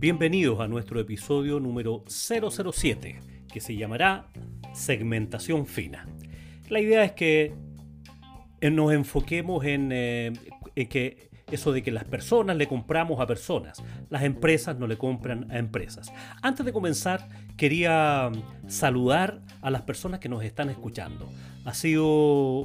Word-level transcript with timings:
Bienvenidos 0.00 0.60
a 0.60 0.68
nuestro 0.68 1.00
episodio 1.00 1.58
número 1.58 2.04
007, 2.06 3.18
que 3.52 3.60
se 3.60 3.74
llamará 3.74 4.28
Segmentación 4.72 5.66
Fina. 5.66 6.06
La 6.68 6.78
idea 6.78 7.02
es 7.02 7.10
que 7.10 7.52
eh, 8.60 8.70
nos 8.70 8.92
enfoquemos 8.92 9.64
en, 9.64 9.90
eh, 9.90 10.32
en, 10.76 10.86
que 10.86 11.30
eso 11.50 11.72
de 11.72 11.82
que 11.82 11.90
las 11.90 12.04
personas 12.04 12.56
le 12.56 12.68
compramos 12.68 13.18
a 13.18 13.26
personas, 13.26 13.82
las 14.08 14.22
empresas 14.22 14.78
no 14.78 14.86
le 14.86 14.96
compran 14.96 15.50
a 15.50 15.58
empresas. 15.58 16.12
Antes 16.42 16.64
de 16.64 16.72
comenzar, 16.72 17.28
quería 17.56 18.30
saludar 18.68 19.42
a 19.62 19.70
las 19.72 19.82
personas 19.82 20.20
que 20.20 20.28
nos 20.28 20.44
están 20.44 20.70
escuchando. 20.70 21.28
Ha 21.64 21.74
sido 21.74 22.06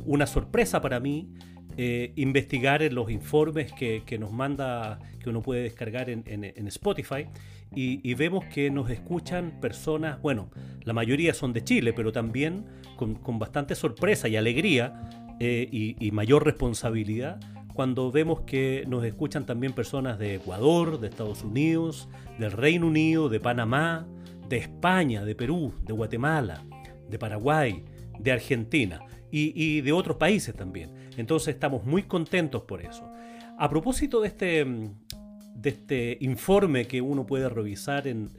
una 0.06 0.28
sorpresa 0.28 0.82
para 0.82 1.00
mí 1.00 1.34
eh, 1.78 2.14
investigar 2.16 2.82
en 2.84 2.96
los 2.96 3.10
informes 3.10 3.72
que, 3.74 4.18
nos 4.20 4.32
manda, 4.32 5.00
que 5.20 5.30
uno 5.30 5.42
puede 5.42 5.64
descargar 5.64 6.10
en, 6.10 6.68
Spotify, 6.68 7.28
y, 7.76 8.14
vemos 8.14 8.46
que 8.46 8.70
nos 8.70 8.90
escuchan 8.90 9.60
personas, 9.60 10.22
bueno, 10.22 10.50
la 10.84 10.94
mayoría 10.94 11.34
son 11.34 11.54
de 11.54 11.64
Chile, 11.64 11.94
pero 11.94 12.12
también 12.12 12.66
con, 12.96 13.40
bastante 13.40 13.76
sorpresa 13.76 14.28
y 14.28 14.36
alegría 14.36 15.10
eh, 15.40 15.68
y, 15.72 16.12
mayor 16.12 16.46
responsabilidad 16.46 17.40
cuando 17.74 18.12
vemos 18.12 18.42
que 18.42 18.84
nos 18.88 19.04
escuchan 19.04 19.48
también 19.48 19.74
personas 19.74 20.20
de 20.20 20.36
Ecuador, 20.36 21.00
de 21.00 21.08
Estados 21.08 21.44
Unidos, 21.44 22.08
del 22.38 22.52
Reino 22.52 22.86
Unido, 22.86 23.30
de 23.30 23.40
Panamá, 23.40 24.08
de 24.48 24.58
España, 24.58 25.26
de 25.26 25.34
Perú, 25.34 25.74
de 25.82 25.94
Guatemala, 25.94 26.64
de 27.10 27.18
Paraguay, 27.18 27.84
de 28.20 28.32
Argentina 28.32 29.02
y, 29.32 29.82
de 29.82 29.92
otros 29.92 30.18
países 30.18 30.56
también. 30.56 30.92
Entonces 31.18 31.56
estamos 31.56 31.86
muy 31.86 32.04
contentos 32.04 32.64
por 32.64 32.82
eso. 32.82 33.12
A 33.58 33.70
propósito 33.70 34.22
de 34.22 34.28
este, 34.28 34.66
de 35.56 35.70
este 35.70 36.18
informe 36.22 36.86
que 36.86 37.02
uno 37.02 37.26
puede 37.26 37.50
revisar 37.50 38.08
en, 38.08 38.32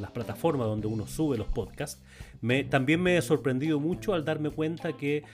las 0.00 0.10
plataformas 0.10 0.66
donde 0.66 0.86
uno 0.86 1.06
sube 1.06 1.36
los 1.36 1.48
podcasts, 1.48 2.02
también 2.70 3.02
me 3.02 3.16
he 3.16 3.22
sorprendido 3.22 3.80
mucho 3.80 4.14
al 4.14 4.24
darme 4.24 4.50
cuenta 4.50 4.96
que 4.96 5.24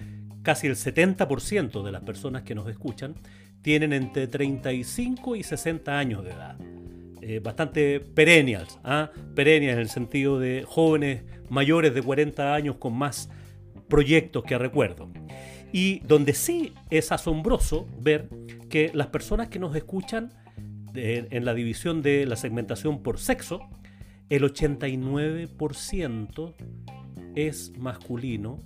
casi 0.42 0.66
el 0.66 0.76
70% 0.76 1.82
de 1.82 1.92
las 1.92 2.02
personas 2.02 2.42
que 2.42 2.54
nos 2.54 2.68
escuchan 2.68 3.14
tienen 3.62 3.92
entre 3.92 4.26
35 4.26 5.36
y 5.36 5.42
60 5.42 5.98
años 5.98 6.24
de 6.24 6.30
edad. 6.30 6.56
Eh, 7.20 7.40
bastante 7.40 8.00
perennials, 8.00 8.78
¿ah? 8.84 9.10
perennials 9.34 9.74
en 9.74 9.80
el 9.80 9.88
sentido 9.88 10.38
de 10.38 10.64
jóvenes 10.66 11.24
mayores 11.50 11.92
de 11.92 12.00
40 12.00 12.54
años 12.54 12.76
con 12.76 12.94
más 12.94 13.28
proyectos 13.88 14.44
que 14.44 14.56
recuerdo. 14.56 15.10
Y 15.72 16.00
donde 16.00 16.34
sí 16.34 16.72
es 16.90 17.12
asombroso 17.12 17.86
ver 18.00 18.28
que 18.70 18.90
las 18.94 19.08
personas 19.08 19.48
que 19.48 19.58
nos 19.58 19.74
escuchan 19.76 20.32
en 20.94 21.44
la 21.44 21.54
división 21.54 22.02
de 22.02 22.26
la 22.26 22.36
segmentación 22.36 23.02
por 23.02 23.18
sexo, 23.18 23.60
el 24.30 24.42
89% 24.42 26.54
es 27.34 27.72
masculino 27.78 28.62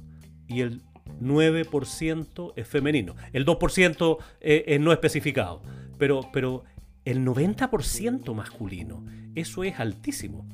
y 0.49 0.61
el 0.61 0.83
9% 1.21 2.53
es 2.57 2.69
femenino. 2.69 3.15
El 3.33 3.47
2% 3.47 4.19
es, 4.41 4.81
no 4.81 4.93
especificado, 4.93 5.63
pero, 5.99 6.29
pero 6.33 6.65
el 7.05 7.25
90% 7.25 8.35
masculino. 8.35 9.05
Eso 9.35 9.65
es 9.65 9.79
altísimo. 9.79 10.49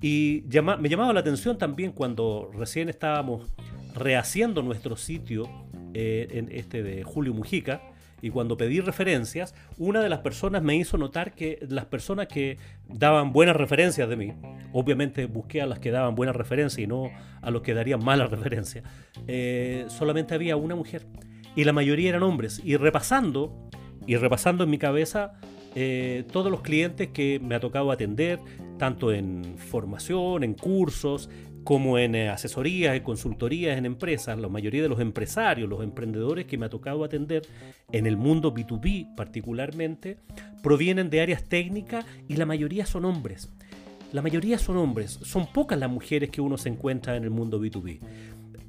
Y 0.00 0.44
me 0.78 0.88
llamaba 0.88 1.12
la 1.12 1.20
atención 1.20 1.58
también 1.58 1.92
cuando 1.92 2.50
recién 2.54 2.88
estábamos 2.88 3.52
rehaciendo 3.94 4.62
nuestro 4.62 4.96
sitio 4.96 5.48
eh, 5.98 6.28
en 6.32 6.50
este 6.52 6.82
de 6.82 7.04
Julio 7.04 7.32
Mujica, 7.32 7.80
y 8.20 8.28
cuando 8.28 8.58
pedí 8.58 8.80
referencias, 8.80 9.54
una 9.78 10.02
de 10.02 10.10
las 10.10 10.18
personas 10.18 10.62
me 10.62 10.76
hizo 10.76 10.98
notar 10.98 11.34
que 11.34 11.58
las 11.70 11.86
personas 11.86 12.26
que 12.26 12.58
daban 12.86 13.32
buenas 13.32 13.56
referencias 13.56 14.06
de 14.06 14.16
mí, 14.16 14.34
obviamente 14.74 15.24
busqué 15.24 15.62
a 15.62 15.66
las 15.66 15.78
que 15.78 15.90
daban 15.90 16.14
buenas 16.14 16.36
referencias 16.36 16.84
y 16.84 16.86
no 16.86 17.10
a 17.40 17.50
los 17.50 17.62
que 17.62 17.72
darían 17.72 18.04
malas 18.04 18.30
referencias, 18.36 18.84
eh, 19.26 19.86
solamente 19.88 20.34
había 20.34 20.56
una 20.56 20.74
mujer 20.74 21.06
y 21.54 21.64
la 21.64 21.72
mayoría 21.72 22.10
eran 22.10 22.24
hombres. 22.24 22.60
Y 22.62 22.76
repasando, 22.76 23.70
y 24.06 24.16
repasando 24.16 24.64
en 24.64 24.70
mi 24.70 24.76
cabeza 24.76 25.32
eh, 25.74 26.24
todos 26.30 26.50
los 26.50 26.60
clientes 26.60 27.08
que 27.08 27.40
me 27.42 27.54
ha 27.54 27.60
tocado 27.60 27.90
atender, 27.90 28.38
tanto 28.78 29.14
en 29.14 29.56
formación, 29.56 30.44
en 30.44 30.52
cursos, 30.52 31.30
como 31.66 31.98
en 31.98 32.14
eh, 32.14 32.28
asesorías, 32.28 32.94
en 32.94 33.02
consultorías, 33.02 33.76
en 33.76 33.86
empresas, 33.86 34.38
la 34.38 34.48
mayoría 34.48 34.82
de 34.82 34.88
los 34.88 35.00
empresarios, 35.00 35.68
los 35.68 35.82
emprendedores 35.82 36.46
que 36.46 36.56
me 36.56 36.66
ha 36.66 36.68
tocado 36.68 37.02
atender 37.02 37.42
en 37.90 38.06
el 38.06 38.16
mundo 38.16 38.54
B2B 38.54 39.16
particularmente, 39.16 40.18
provienen 40.62 41.10
de 41.10 41.20
áreas 41.20 41.42
técnicas 41.42 42.06
y 42.28 42.36
la 42.36 42.46
mayoría 42.46 42.86
son 42.86 43.04
hombres. 43.04 43.52
La 44.12 44.22
mayoría 44.22 44.60
son 44.60 44.76
hombres, 44.76 45.18
son 45.24 45.48
pocas 45.52 45.76
las 45.76 45.90
mujeres 45.90 46.30
que 46.30 46.40
uno 46.40 46.56
se 46.56 46.68
encuentra 46.68 47.16
en 47.16 47.24
el 47.24 47.30
mundo 47.30 47.60
B2B. 47.60 47.98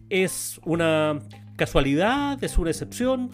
¿Es 0.10 0.60
una 0.66 1.20
casualidad? 1.56 2.44
¿Es 2.44 2.58
una 2.58 2.72
excepción? 2.72 3.30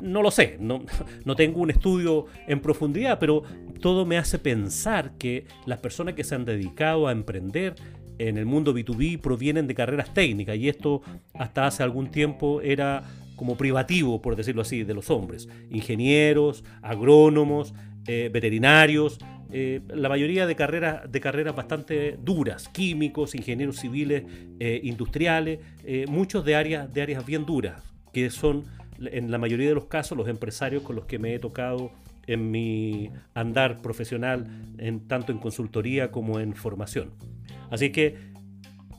No 0.00 0.22
lo 0.22 0.32
sé, 0.32 0.56
no, 0.58 0.84
no 1.24 1.36
tengo 1.36 1.60
un 1.60 1.70
estudio 1.70 2.26
en 2.48 2.58
profundidad, 2.58 3.20
pero 3.20 3.44
todo 3.80 4.06
me 4.06 4.18
hace 4.18 4.40
pensar 4.40 5.12
que 5.18 5.46
las 5.66 5.78
personas 5.78 6.14
que 6.14 6.24
se 6.24 6.34
han 6.34 6.44
dedicado 6.44 7.06
a 7.06 7.12
emprender 7.12 7.76
en 8.18 8.38
el 8.38 8.46
mundo 8.46 8.74
B2B 8.74 9.20
provienen 9.20 9.66
de 9.66 9.74
carreras 9.74 10.12
técnicas 10.14 10.56
y 10.56 10.68
esto 10.68 11.02
hasta 11.34 11.66
hace 11.66 11.82
algún 11.82 12.10
tiempo 12.10 12.60
era 12.60 13.04
como 13.36 13.56
privativo, 13.56 14.22
por 14.22 14.36
decirlo 14.36 14.62
así, 14.62 14.84
de 14.84 14.94
los 14.94 15.10
hombres. 15.10 15.48
Ingenieros, 15.70 16.64
agrónomos, 16.82 17.74
eh, 18.06 18.30
veterinarios, 18.32 19.18
eh, 19.50 19.80
la 19.88 20.08
mayoría 20.08 20.46
de 20.46 20.56
carreras, 20.56 21.10
de 21.10 21.20
carreras 21.20 21.54
bastante 21.54 22.18
duras, 22.22 22.68
químicos, 22.68 23.34
ingenieros 23.34 23.76
civiles, 23.76 24.24
eh, 24.60 24.80
industriales, 24.82 25.60
muchos 26.08 26.44
de 26.44 26.54
áreas, 26.54 26.92
de 26.92 27.02
áreas 27.02 27.24
bien 27.24 27.44
duras, 27.44 27.82
que 28.12 28.30
son 28.30 28.64
en 29.00 29.30
la 29.30 29.38
mayoría 29.38 29.68
de 29.68 29.74
los 29.74 29.86
casos 29.86 30.16
los 30.16 30.28
empresarios 30.28 30.82
con 30.82 30.96
los 30.96 31.06
que 31.06 31.18
me 31.18 31.34
he 31.34 31.38
tocado 31.38 31.90
en 32.26 32.50
mi 32.50 33.10
andar 33.34 33.82
profesional, 33.82 34.46
en, 34.78 35.00
tanto 35.08 35.32
en 35.32 35.38
consultoría 35.38 36.10
como 36.10 36.40
en 36.40 36.54
formación. 36.54 37.10
Así 37.70 37.90
que 37.90 38.16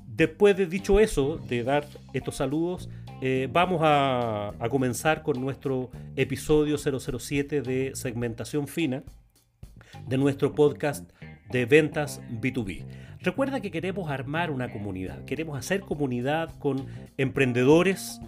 después 0.07 0.55
de 0.57 0.65
dicho 0.65 0.99
eso, 0.99 1.37
de 1.37 1.63
dar 1.63 1.87
estos 2.13 2.35
saludos, 2.35 2.89
eh, 3.21 3.47
vamos 3.51 3.79
a, 3.83 4.53
comenzar 4.69 5.23
con 5.23 5.39
nuestro 5.39 5.89
episodio 6.15 6.77
007 6.77 7.61
de 7.61 7.91
segmentación 7.95 8.67
fina 8.67 9.03
de 10.07 10.17
nuestro 10.17 10.53
podcast 10.53 11.09
de 11.49 11.65
ventas 11.65 12.21
B2B. 12.29 12.85
Recuerda 13.21 13.61
que 13.61 13.71
queremos 13.71 14.09
armar 14.09 14.51
una 14.51 14.71
comunidad, 14.71 15.23
queremos 15.25 15.57
hacer 15.57 15.81
comunidad 15.81 16.57
con 16.59 16.85
emprendedores 17.17 18.19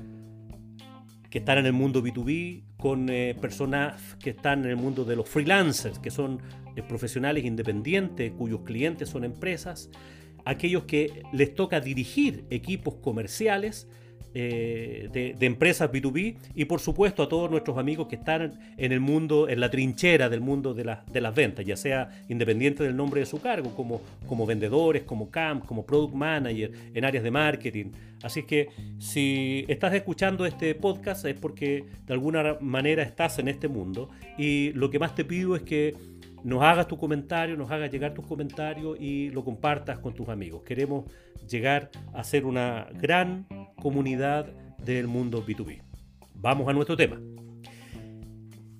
que 1.29 1.39
están 1.39 1.57
en 1.57 1.65
el 1.65 1.73
mundo 1.73 2.01
B2B, 2.01 2.63
con 2.77 3.09
eh, 3.09 3.35
personas 3.39 4.15
que 4.19 4.29
están 4.29 4.63
en 4.63 4.71
el 4.71 4.77
mundo 4.77 5.03
de 5.03 5.15
los 5.15 5.27
freelancers, 5.27 5.99
que 5.99 6.09
son 6.09 6.41
eh, 6.75 6.81
profesionales 6.81 7.43
independientes, 7.43 8.31
cuyos 8.31 8.61
clientes 8.61 9.09
son 9.09 9.25
empresas, 9.25 9.89
aquellos 10.49 10.83
que 10.83 11.23
les 11.33 11.53
toca 11.53 11.79
dirigir 11.79 12.45
equipos 12.49 12.95
comerciales 12.95 13.87
eh, 14.33 15.09
de, 15.11 15.45
empresas 15.45 15.91
B2B 15.91 16.35
y 16.53 16.65
por 16.65 16.79
supuesto 16.79 17.23
a 17.23 17.29
todos 17.29 17.49
nuestros 17.49 17.77
amigos 17.77 18.07
que 18.07 18.17
están 18.17 18.59
en 18.77 18.91
el 18.91 18.99
mundo, 18.99 19.49
en 19.49 19.59
la 19.59 19.71
trinchera 19.71 20.29
del 20.29 20.41
mundo 20.41 20.73
de, 20.73 20.95
de 21.11 21.21
las 21.21 21.33
ventas, 21.33 21.65
ya 21.65 21.75
sea 21.75 22.09
independiente 22.29 22.83
del 22.83 22.95
nombre 22.95 23.19
de 23.21 23.25
su 23.25 23.41
cargo, 23.41 23.73
como, 23.73 24.01
como 24.27 24.45
vendedores, 24.45 25.03
como 25.03 25.31
CAMP, 25.31 25.65
como 25.65 25.85
Product 25.85 26.13
Manager, 26.13 26.71
en 26.93 27.03
áreas 27.03 27.23
de 27.23 27.31
marketing. 27.31 27.85
Así 28.21 28.43
que 28.43 28.69
si 28.99 29.65
estás 29.67 29.93
escuchando 29.93 30.45
este 30.45 30.75
podcast 30.75 31.25
es 31.25 31.35
porque 31.35 31.85
de 32.05 32.13
alguna 32.13 32.57
manera 32.61 33.03
estás 33.03 33.39
en 33.39 33.47
este 33.47 33.67
mundo 33.67 34.09
y 34.37 34.71
lo 34.73 34.91
que 34.91 34.99
más 34.99 35.15
te 35.15 35.25
pido 35.25 35.55
es 35.55 35.63
que 35.63 35.95
nos 36.43 36.63
hagas 36.63 36.87
tu 36.87 36.97
comentario, 36.97 37.57
nos 37.57 37.69
hagas 37.71 37.91
llegar 37.91 38.13
tus 38.13 38.25
comentarios 38.25 38.97
y 38.99 39.29
lo 39.31 39.43
compartas 39.43 39.99
con 39.99 40.13
tus 40.13 40.29
amigos. 40.29 40.63
Queremos 40.63 41.05
llegar 41.49 41.89
a 42.13 42.23
ser 42.23 42.45
una 42.45 42.87
gran 42.93 43.47
comunidad 43.81 44.45
del 44.83 45.07
mundo 45.07 45.45
B2B. 45.45 45.81
Vamos 46.35 46.67
a 46.67 46.73
nuestro 46.73 46.95
tema. 46.95 47.19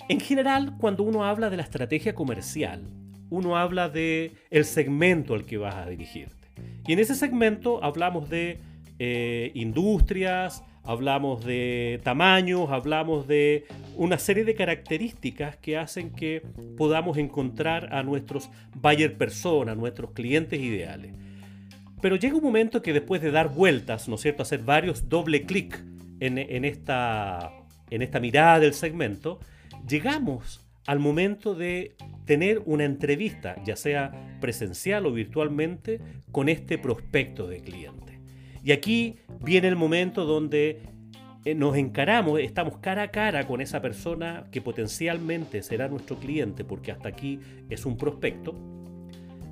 En 0.10 0.20
general, 0.20 0.76
cuando 0.78 1.04
uno 1.04 1.26
habla 1.26 1.50
de 1.50 1.58
la 1.58 1.64
estrategia 1.64 2.16
comercial, 2.16 2.82
uno 3.30 3.58
habla 3.58 3.90
de 3.90 4.32
el 4.50 4.64
segmento 4.64 5.34
al 5.34 5.46
que 5.46 5.58
vas 5.58 5.76
a 5.76 5.90
dirigirte. 5.90 6.48
Y 6.88 6.94
en 6.94 7.00
ese 7.00 7.16
segmento 7.16 7.84
hablamos 7.84 8.30
de 8.30 8.62
eh, 9.00 9.52
industrias, 9.54 10.64
hablamos 10.88 11.44
de 11.44 12.00
tamaños, 12.04 12.70
hablamos 12.72 13.28
de 13.28 13.66
una 13.98 14.18
serie 14.18 14.46
de 14.46 14.56
características 14.56 15.58
que 15.58 15.78
hacen 15.78 16.12
que 16.12 16.42
podamos 16.78 17.18
encontrar 17.18 17.94
a 17.94 18.04
nuestros 18.04 18.50
buyer 18.74 19.18
persona, 19.18 19.76
nuestros 19.76 20.12
clientes 20.12 20.60
ideales. 20.60 21.14
Pero 22.02 22.16
llega 22.16 22.38
un 22.38 22.44
momento 22.44 22.82
que 22.82 22.94
después 22.94 23.22
de 23.22 23.32
dar 23.32 23.54
vueltas, 23.54 24.08
¿no 24.08 24.16
es 24.16 24.22
cierto?, 24.22 24.44
hacer 24.44 24.60
varios 24.64 25.10
doble 25.10 25.46
clic 25.46 25.84
en, 26.20 26.66
esta, 26.66 27.52
en 27.90 28.02
esta 28.02 28.20
mirada 28.20 28.60
del 28.60 28.74
segmento, 28.74 29.40
llegamos 29.88 30.66
al 30.86 31.00
momento 31.00 31.54
de 31.54 31.96
tener 32.26 32.62
una 32.66 32.86
entrevista, 32.86 33.62
ya 33.66 33.76
sea 33.76 34.38
presencial 34.40 35.06
o 35.06 35.12
virtualmente, 35.12 36.00
con 36.32 36.48
este 36.48 36.78
prospecto 36.78 37.48
de 37.48 37.60
cliente. 37.62 38.07
Y 38.68 38.74
aquí 38.74 39.16
viene 39.46 39.70
el 39.70 39.78
momento 39.78 40.26
donde 40.26 40.82
eh, 41.46 41.56
nos 41.56 41.78
encaramos, 41.78 42.42
estamos 42.42 42.80
cara 42.80 43.04
a 43.04 43.12
cara 43.12 43.48
con 43.48 43.62
esa 43.62 43.82
persona 43.82 44.44
que 44.52 44.60
potencialmente 44.60 45.64
será 45.64 45.88
nuestro 45.88 46.18
cliente, 46.18 46.66
porque 46.66 46.92
hasta 46.92 47.08
aquí 47.08 47.40
es 47.70 47.86
un 47.86 47.96
prospecto, 47.96 48.54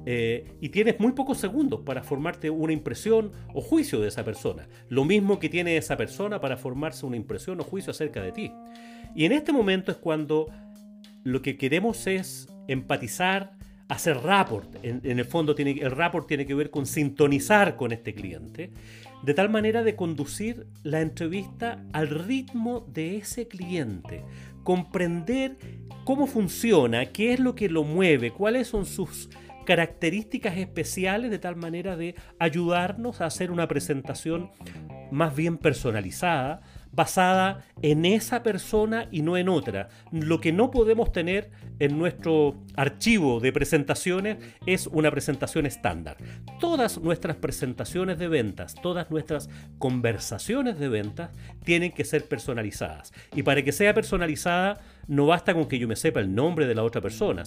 eh, 0.06 0.52
y 0.60 0.68
tienes 0.68 1.00
muy 1.00 1.14
pocos 1.14 1.38
segundos 1.38 1.80
para 1.86 2.04
formarte 2.04 2.50
una 2.50 2.74
impresión 2.74 3.32
o 3.54 3.62
juicio 3.62 4.02
de 4.02 4.10
esa 4.10 4.26
persona. 4.26 4.68
Lo 4.90 5.06
mismo 5.06 5.40
que 5.40 5.48
tiene 5.48 5.78
esa 5.78 5.96
persona 5.96 6.42
para 6.42 6.58
formarse 6.58 7.06
una 7.06 7.16
impresión 7.16 7.62
o 7.62 7.64
juicio 7.64 7.92
acerca 7.92 8.22
de 8.22 8.34
ti. 8.34 8.52
Y 9.16 9.24
en 9.24 9.32
este 9.32 9.54
momento 9.54 9.94
es 9.94 9.98
cuando 9.98 10.48
lo 11.24 11.42
que 11.42 11.56
queremos 11.56 12.06
es 12.06 12.50
empatizar, 12.68 13.56
hacer 13.88 14.18
rapport. 14.18 14.76
En, 14.84 15.02
el 15.06 15.26
fondo 15.26 15.56
el 15.58 15.92
rapport 15.92 16.28
tiene 16.28 16.46
que 16.46 16.56
ver 16.56 16.70
con 16.70 16.86
sintonizar 16.86 17.76
con 17.76 17.92
este 17.92 18.14
cliente, 18.14 18.72
de 19.26 19.34
tal 19.34 19.50
manera 19.50 19.84
de 19.84 19.96
conducir 19.96 20.68
la 20.84 21.02
entrevista 21.02 21.84
al 21.94 22.10
ritmo 22.10 22.86
de 22.94 23.18
ese 23.18 23.48
cliente, 23.48 24.24
comprender 24.64 25.58
cómo 26.04 26.28
funciona, 26.28 27.08
qué 27.08 27.34
es 27.34 27.40
lo 27.40 27.56
que 27.56 27.68
lo 27.68 27.84
mueve, 27.84 28.30
cuáles 28.30 28.68
son 28.68 28.86
sus 28.86 29.30
características 29.66 30.58
especiales 30.58 31.32
de 31.32 31.40
tal 31.40 31.56
manera 31.56 31.98
de 31.98 32.14
ayudarnos 32.38 33.20
a 33.20 33.26
hacer 33.26 33.50
una 33.50 33.68
presentación 33.68 34.52
más 35.12 35.36
bien 35.36 35.58
personalizada, 35.58 36.62
basada 36.96 37.66
en 37.82 38.06
esa 38.06 38.42
persona 38.42 39.08
y 39.12 39.22
no 39.22 39.38
en 39.38 39.50
otra. 39.50 39.90
Lo 40.12 40.40
que 40.40 40.54
no 40.54 40.72
podemos 40.72 41.12
tener 41.12 41.52
en 41.80 41.98
nuestro 41.98 42.56
archivo 42.76 43.40
de 43.40 43.52
presentaciones 43.52 44.38
es 44.66 44.88
una 44.88 45.12
presentación 45.12 45.66
estándar. 45.66 46.18
Todas 46.60 46.98
nuestras 47.00 47.36
presentaciones 47.36 48.18
de 48.18 48.28
ventas, 48.28 48.76
todas 48.82 49.12
nuestras 49.12 49.50
conversaciones 49.78 50.80
de 50.80 50.90
ventas 50.90 51.32
tienen 51.64 51.92
que 51.92 52.06
ser 52.06 52.26
personalizadas. 52.26 53.14
Y 53.36 53.44
para 53.44 53.62
que 53.62 53.72
sea 53.72 53.94
personalizada, 53.94 54.80
no 55.08 55.28
basta 55.28 55.54
con 55.54 55.68
que 55.68 55.78
yo 55.78 55.88
me 55.88 55.96
sepa 55.96 56.20
el 56.20 56.34
nombre 56.34 56.66
de 56.66 56.76
la 56.76 56.84
otra 56.84 57.02
persona, 57.02 57.44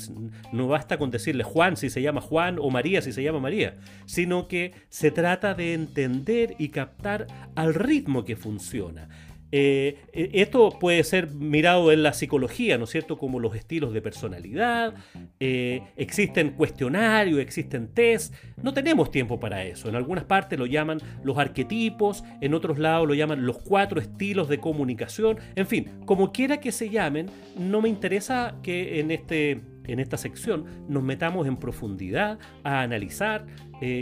no 0.52 0.68
basta 0.68 0.96
con 0.96 1.10
decirle 1.10 1.42
Juan 1.42 1.76
si 1.76 1.90
se 1.90 2.02
llama 2.02 2.20
Juan 2.20 2.58
o 2.60 2.70
María 2.70 3.02
si 3.02 3.12
se 3.12 3.22
llama 3.22 3.40
María, 3.40 3.76
sino 4.06 4.48
que 4.48 4.72
se 4.88 5.10
trata 5.10 5.54
de 5.54 5.74
entender 5.74 6.54
y 6.58 6.68
captar 6.68 7.26
al 7.54 7.74
ritmo 7.74 8.24
que 8.24 8.36
funciona. 8.36 9.08
Eh, 9.50 9.96
eh, 10.12 10.30
esto 10.34 10.78
puede 10.78 11.02
ser 11.04 11.30
mirado 11.30 11.90
en 11.90 12.02
la 12.02 12.12
psicología, 12.12 12.76
¿no 12.76 12.84
es 12.84 12.90
cierto? 12.90 13.16
Como 13.18 13.40
los 13.40 13.54
estilos 13.54 13.92
de 13.92 14.02
personalidad, 14.02 14.94
eh, 15.40 15.82
existen 15.96 16.50
cuestionarios, 16.50 17.38
existen 17.40 17.88
test, 17.88 18.34
no 18.62 18.74
tenemos 18.74 19.10
tiempo 19.10 19.40
para 19.40 19.64
eso. 19.64 19.88
En 19.88 19.94
algunas 19.94 20.24
partes 20.24 20.58
lo 20.58 20.66
llaman 20.66 21.00
los 21.24 21.38
arquetipos, 21.38 22.24
en 22.40 22.54
otros 22.54 22.78
lados 22.78 23.08
lo 23.08 23.14
llaman 23.14 23.46
los 23.46 23.58
cuatro 23.58 24.00
estilos 24.00 24.48
de 24.48 24.58
comunicación, 24.58 25.38
en 25.54 25.66
fin, 25.66 26.00
como 26.04 26.32
quiera 26.32 26.60
que 26.60 26.72
se 26.72 26.90
llamen, 26.90 27.30
no 27.58 27.80
me 27.80 27.88
interesa 27.88 28.56
que 28.62 29.00
en, 29.00 29.10
este, 29.10 29.62
en 29.86 29.98
esta 29.98 30.18
sección 30.18 30.64
nos 30.88 31.02
metamos 31.02 31.46
en 31.46 31.56
profundidad 31.56 32.38
a 32.64 32.82
analizar 32.82 33.46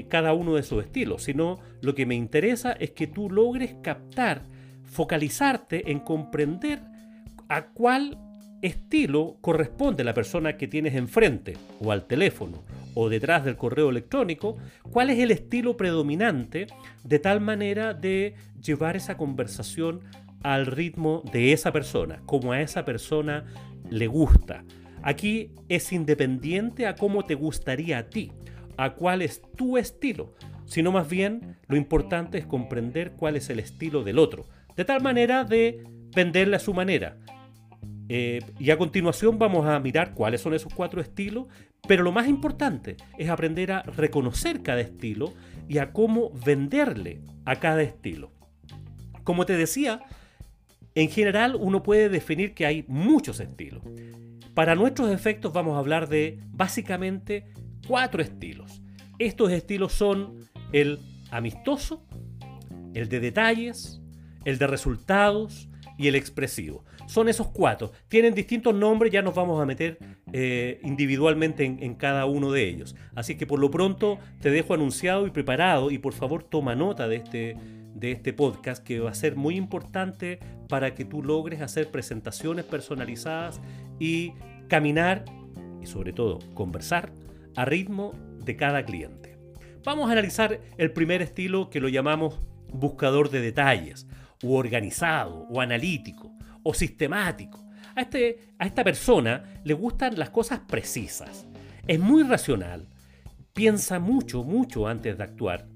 cada 0.09 0.33
uno 0.33 0.55
de 0.55 0.61
esos 0.61 0.83
estilos, 0.83 1.25
sino 1.25 1.59
lo 1.83 1.95
que 1.95 2.07
me 2.07 2.15
interesa 2.15 2.73
es 2.73 2.93
que 2.93 3.07
tú 3.07 3.29
logres 3.29 3.75
captar 3.83 4.47
focalizarte 4.87 5.91
en 5.91 6.01
comprender 6.01 6.81
a 7.49 7.67
cuál 7.67 8.19
estilo 8.63 9.37
corresponde 9.41 10.05
la 10.05 10.15
persona 10.15 10.57
que 10.57 10.69
tienes 10.69 10.95
enfrente 10.95 11.57
o 11.81 11.93
al 11.93 12.07
teléfono 12.07 12.65
o 12.95 13.09
detrás 13.09 13.45
del 13.45 13.57
correo 13.57 13.91
electrónico, 13.91 14.57
cuál 14.91 15.11
es 15.11 15.19
el 15.19 15.31
estilo 15.31 15.77
predominante 15.77 16.67
de 17.05 17.19
tal 17.19 17.41
manera 17.41 17.93
de 17.93 18.35
llevar 18.63 18.97
esa 18.97 19.17
conversación 19.17 20.01
al 20.43 20.67
ritmo 20.67 21.23
de 21.33 21.53
esa 21.53 21.73
persona, 21.73 22.23
como 22.25 22.53
a 22.53 22.61
esa 22.63 22.85
persona 22.85 23.45
le 23.91 24.07
gusta. 24.07 24.65
Aquí 25.03 25.51
es 25.69 25.93
independiente 25.93 26.87
a 26.87 26.95
cómo 26.95 27.25
te 27.25 27.35
gustaría 27.35 27.99
a 27.99 28.09
ti, 28.09 28.33
a 28.77 28.95
cuál 28.95 29.23
es 29.23 29.43
tu 29.57 29.77
estilo, 29.77 30.35
sino 30.65 30.91
más 30.91 31.09
bien 31.09 31.57
lo 31.69 31.77
importante 31.77 32.39
es 32.39 32.47
comprender 32.47 33.13
cuál 33.13 33.37
es 33.37 33.51
el 33.51 33.59
estilo 33.59 34.05
del 34.05 34.19
otro 34.19 34.47
de 34.77 34.85
tal 34.85 35.03
manera 35.03 35.45
de 35.45 35.85
venderle 36.15 36.57
a 36.57 36.61
su 36.61 36.75
manera. 36.75 37.19
Eh, 38.09 38.41
y 38.59 38.71
a 38.71 38.79
continuación 38.79 39.39
vamos 39.39 39.67
a 39.67 39.81
mirar 39.81 40.15
cuáles 40.15 40.41
son 40.41 40.55
esos 40.55 40.73
cuatro 40.73 41.01
estilos, 41.01 41.47
pero 41.89 42.03
lo 42.03 42.13
más 42.13 42.29
importante 42.29 42.97
es 43.19 43.29
aprender 43.29 43.73
a 43.73 43.83
reconocer 43.83 44.63
cada 44.63 44.81
estilo 44.81 45.33
y 45.69 45.79
a 45.79 45.93
cómo 45.93 46.31
venderle 46.45 47.21
a 47.45 47.57
cada 47.57 47.83
estilo. 47.83 48.33
Como 49.25 49.45
te 49.45 49.57
decía, 49.57 50.03
en 50.95 51.11
general 51.11 51.57
uno 51.59 51.83
puede 51.83 52.09
definir 52.09 52.55
que 52.55 52.67
hay 52.67 52.85
muchos 52.87 53.41
estilos. 53.41 53.83
Para 54.55 54.75
nuestros 54.75 55.11
efectos 55.11 55.53
vamos 55.53 55.75
a 55.77 55.81
hablar 55.81 56.09
de 56.09 56.41
básicamente 56.49 57.47
cuatro 57.87 58.23
estilos. 58.23 58.83
Estos 59.19 59.51
estilos 59.53 59.93
son 59.93 60.39
el 60.73 61.01
amistoso, 61.31 62.07
el 62.95 63.09
de 63.09 63.21
detalles, 63.21 64.01
el 64.47 64.59
de 64.59 64.67
resultados 64.69 65.69
y 65.99 66.07
el 66.07 66.15
expresivo. 66.15 66.85
Son 67.07 67.29
esos 67.29 67.49
cuatro. 67.49 67.93
Tienen 68.09 68.35
distintos 68.35 68.75
nombres, 68.75 69.13
ya 69.13 69.21
nos 69.21 69.35
vamos 69.35 69.61
a 69.61 69.67
meter 69.67 69.99
eh, 70.33 70.81
individualmente 70.83 71.65
en, 71.65 71.95
cada 71.95 72.27
uno 72.27 72.53
de 72.53 72.69
ellos. 72.69 72.95
Así 73.15 73.37
que 73.37 73.47
por 73.47 73.59
lo 73.59 73.71
pronto 73.71 74.19
te 74.41 74.51
dejo 74.51 74.73
anunciado 74.73 75.27
y 75.27 75.31
preparado 75.31 75.91
y 75.91 75.99
por 75.99 76.13
favor 76.13 76.45
toma 76.45 76.77
nota 76.77 77.09
de 77.09 77.17
este, 77.17 77.57
de 77.95 78.13
este 78.13 78.33
podcast 78.33 78.85
que 78.85 79.01
va 79.01 79.11
a 79.11 79.15
ser 79.15 79.35
muy 79.35 79.57
importante 79.57 80.39
para 80.69 80.95
que 80.95 81.05
tú 81.05 81.23
logres 81.23 81.61
hacer 81.61 81.91
presentaciones 81.91 82.65
personalizadas 82.65 83.61
y 83.99 84.33
caminar 84.69 85.25
y 85.83 85.87
sobre 85.87 86.13
todo 86.13 86.39
conversar 86.55 87.13
a 87.57 87.65
ritmo 87.65 88.13
de 88.45 88.55
cada 88.55 88.85
cliente. 88.85 89.37
Vamos 89.83 90.09
a 90.09 90.13
analizar 90.13 90.61
el 90.79 90.93
primer 90.93 91.21
estilo 91.21 91.69
que 91.69 91.81
lo 91.81 91.89
llamamos 91.89 92.41
buscador 92.73 93.31
de 93.31 93.41
detalles 93.41 94.07
o 94.47 94.57
organizado, 94.57 95.47
o 95.51 95.61
analítico, 95.61 96.33
o 96.63 96.75
sistemático. 96.75 97.65
A, 97.95 98.03
este, 98.03 98.39
a 98.59 98.67
esta 98.67 98.85
persona 98.85 99.61
le 99.65 99.75
gustan 99.75 100.19
las 100.19 100.31
cosas 100.31 100.61
precisas. 100.61 101.47
Es 101.87 101.99
muy 101.99 102.23
racional, 102.23 102.89
piensa 103.53 103.99
mucho, 103.99 104.45
mucho 104.45 104.87
antes 104.87 105.17
de 105.17 105.25
actuar. 105.25 105.67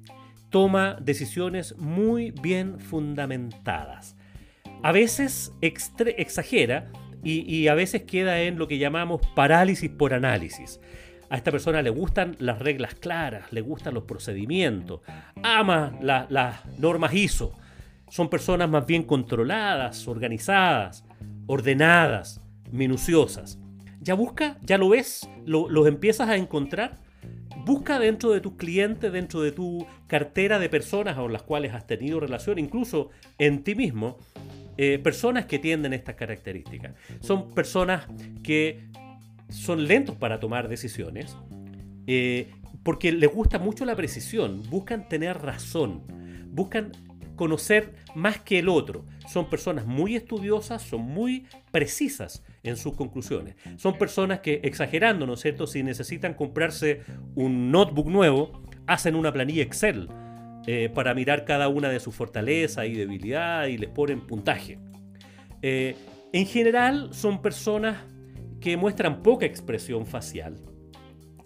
Toma 0.50 0.96
decisiones 1.00 1.76
muy 1.78 2.32
bien 2.32 2.80
fundamentadas. 2.80 4.16
A 4.82 4.92
veces 4.92 5.52
exagera 5.60 6.90
y, 7.22 7.68
a 7.68 7.74
veces 7.74 8.02
queda 8.02 8.40
en 8.40 8.58
lo 8.58 8.66
que 8.66 8.78
llamamos 8.78 9.20
parálisis 9.34 9.90
por 9.90 10.14
análisis. 10.14 10.80
A 11.28 11.36
esta 11.36 11.52
persona 11.52 11.82
le 11.82 11.90
gustan 11.90 12.34
las 12.38 12.58
reglas 12.58 12.94
claras, 12.94 13.52
le 13.52 13.60
gustan 13.60 13.94
los 13.94 14.04
procedimientos, 14.04 15.02
ama 15.42 15.96
las 16.00 16.64
normas 16.78 17.14
ISO, 17.14 17.52
son 18.10 18.28
personas 18.28 18.68
más 18.68 18.86
bien 18.86 19.04
controladas, 19.04 20.06
organizadas, 20.06 21.04
ordenadas, 21.46 22.40
minuciosas. 22.70 23.58
Ya 24.00 24.14
busca, 24.14 24.58
ya 24.62 24.78
lo 24.78 24.90
ves, 24.90 25.28
lo, 25.46 25.68
los 25.68 25.86
empiezas 25.86 26.28
a 26.28 26.36
encontrar. 26.36 26.98
Busca 27.64 27.98
dentro 27.98 28.32
de 28.32 28.40
tus 28.40 28.54
clientes, 28.54 29.12
dentro 29.12 29.42
de 29.42 29.52
tu 29.52 29.86
cartera 30.06 30.58
de 30.58 30.68
personas 30.68 31.16
con 31.16 31.32
las 31.32 31.42
cuales 31.42 31.72
has 31.72 31.86
tenido 31.86 32.18
relación, 32.18 32.58
incluso 32.58 33.10
en 33.38 33.62
ti 33.62 33.74
mismo, 33.74 34.18
eh, 34.76 34.98
personas 34.98 35.44
que 35.44 35.58
tienden 35.58 35.92
estas 35.92 36.14
características. 36.14 36.94
Son 37.20 37.50
personas 37.50 38.06
que 38.42 38.88
son 39.50 39.86
lentos 39.86 40.16
para 40.16 40.40
tomar 40.40 40.68
decisiones, 40.68 41.36
eh, 42.06 42.50
porque 42.82 43.12
les 43.12 43.30
gusta 43.30 43.58
mucho 43.58 43.84
la 43.84 43.94
precisión, 43.94 44.62
buscan 44.70 45.08
tener 45.08 45.38
razón, 45.38 46.02
buscan 46.50 46.92
conocer 47.40 47.94
más 48.14 48.38
que 48.38 48.58
el 48.58 48.68
otro. 48.68 49.06
Son 49.26 49.48
personas 49.48 49.86
muy 49.86 50.14
estudiosas, 50.14 50.82
son 50.82 51.00
muy 51.00 51.46
precisas 51.70 52.44
en 52.62 52.76
sus 52.76 52.94
conclusiones. 52.94 53.56
Son 53.78 53.96
personas 53.96 54.40
que, 54.40 54.60
exagerando, 54.62 55.26
¿no 55.26 55.32
es 55.32 55.40
cierto? 55.40 55.66
Si 55.66 55.82
necesitan 55.82 56.34
comprarse 56.34 57.00
un 57.34 57.70
notebook 57.70 58.08
nuevo, 58.08 58.60
hacen 58.86 59.14
una 59.14 59.32
planilla 59.32 59.62
Excel 59.62 60.10
eh, 60.66 60.90
para 60.94 61.14
mirar 61.14 61.46
cada 61.46 61.68
una 61.68 61.88
de 61.88 61.98
sus 61.98 62.14
fortalezas 62.14 62.84
y 62.84 62.92
debilidades 62.92 63.72
y 63.72 63.78
les 63.78 63.88
ponen 63.88 64.20
puntaje. 64.20 64.78
Eh, 65.62 65.96
en 66.34 66.44
general 66.44 67.08
son 67.14 67.40
personas 67.40 68.04
que 68.60 68.76
muestran 68.76 69.22
poca 69.22 69.46
expresión 69.46 70.04
facial. 70.04 70.58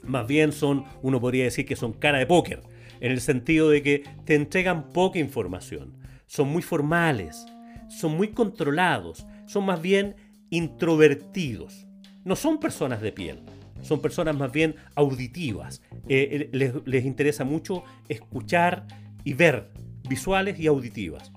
Más 0.03 0.27
bien 0.27 0.51
son, 0.51 0.87
uno 1.03 1.21
podría 1.21 1.45
decir 1.45 1.65
que 1.65 1.77
son 1.77 1.93
cara 1.93 2.19
de 2.19 2.27
póker 2.27 2.74
en 3.01 3.13
el 3.13 3.21
sentido 3.21 3.71
de 3.71 3.83
que 3.83 4.05
te 4.25 4.35
entregan 4.35 4.91
poca 4.93 5.19
información, 5.19 5.97
son 6.27 6.49
muy 6.49 6.63
formales, 6.63 7.47
son 7.89 8.17
muy 8.17 8.29
controlados, 8.29 9.27
son 9.47 9.67
más 9.67 9.81
bien 9.81 10.17
introvertidos. 10.51 11.87
No 12.25 12.37
son 12.37 12.59
personas 12.59 13.03
de 13.03 13.13
piel, 13.13 13.41
son 13.83 14.01
personas 14.01 14.37
más 14.37 14.51
bien 14.51 14.77
auditivas. 14.95 15.83
Eh, 16.09 16.49
les, 16.53 16.73
les, 16.87 17.05
interesa 17.05 17.45
mucho 17.45 17.85
escuchar 18.09 18.87
y 19.25 19.35
ver 19.35 19.71
visuales 20.09 20.59
y 20.59 20.67
auditivas. 20.67 21.33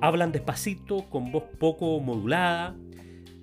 hablan 0.00 0.32
despacito, 0.32 1.10
con 1.10 1.32
voz 1.32 1.44
poco 1.58 2.00
modulada, 2.00 2.76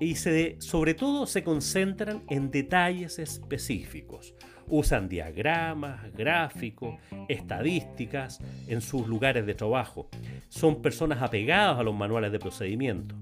y 0.01 0.15
se, 0.15 0.55
sobre 0.59 0.95
todo 0.95 1.27
se 1.27 1.43
concentran 1.43 2.23
en 2.27 2.49
detalles 2.49 3.19
específicos. 3.19 4.33
Usan 4.71 5.07
diagramas, 5.07 6.11
gráficos, 6.13 6.95
estadísticas 7.27 8.39
en 8.67 8.81
sus 8.81 9.07
lugares 9.07 9.45
de 9.45 9.53
trabajo. 9.53 10.09
Son 10.49 10.81
personas 10.81 11.21
apegadas 11.21 11.77
a 11.77 11.83
los 11.83 11.93
manuales 11.93 12.31
de 12.31 12.39
procedimiento. 12.39 13.15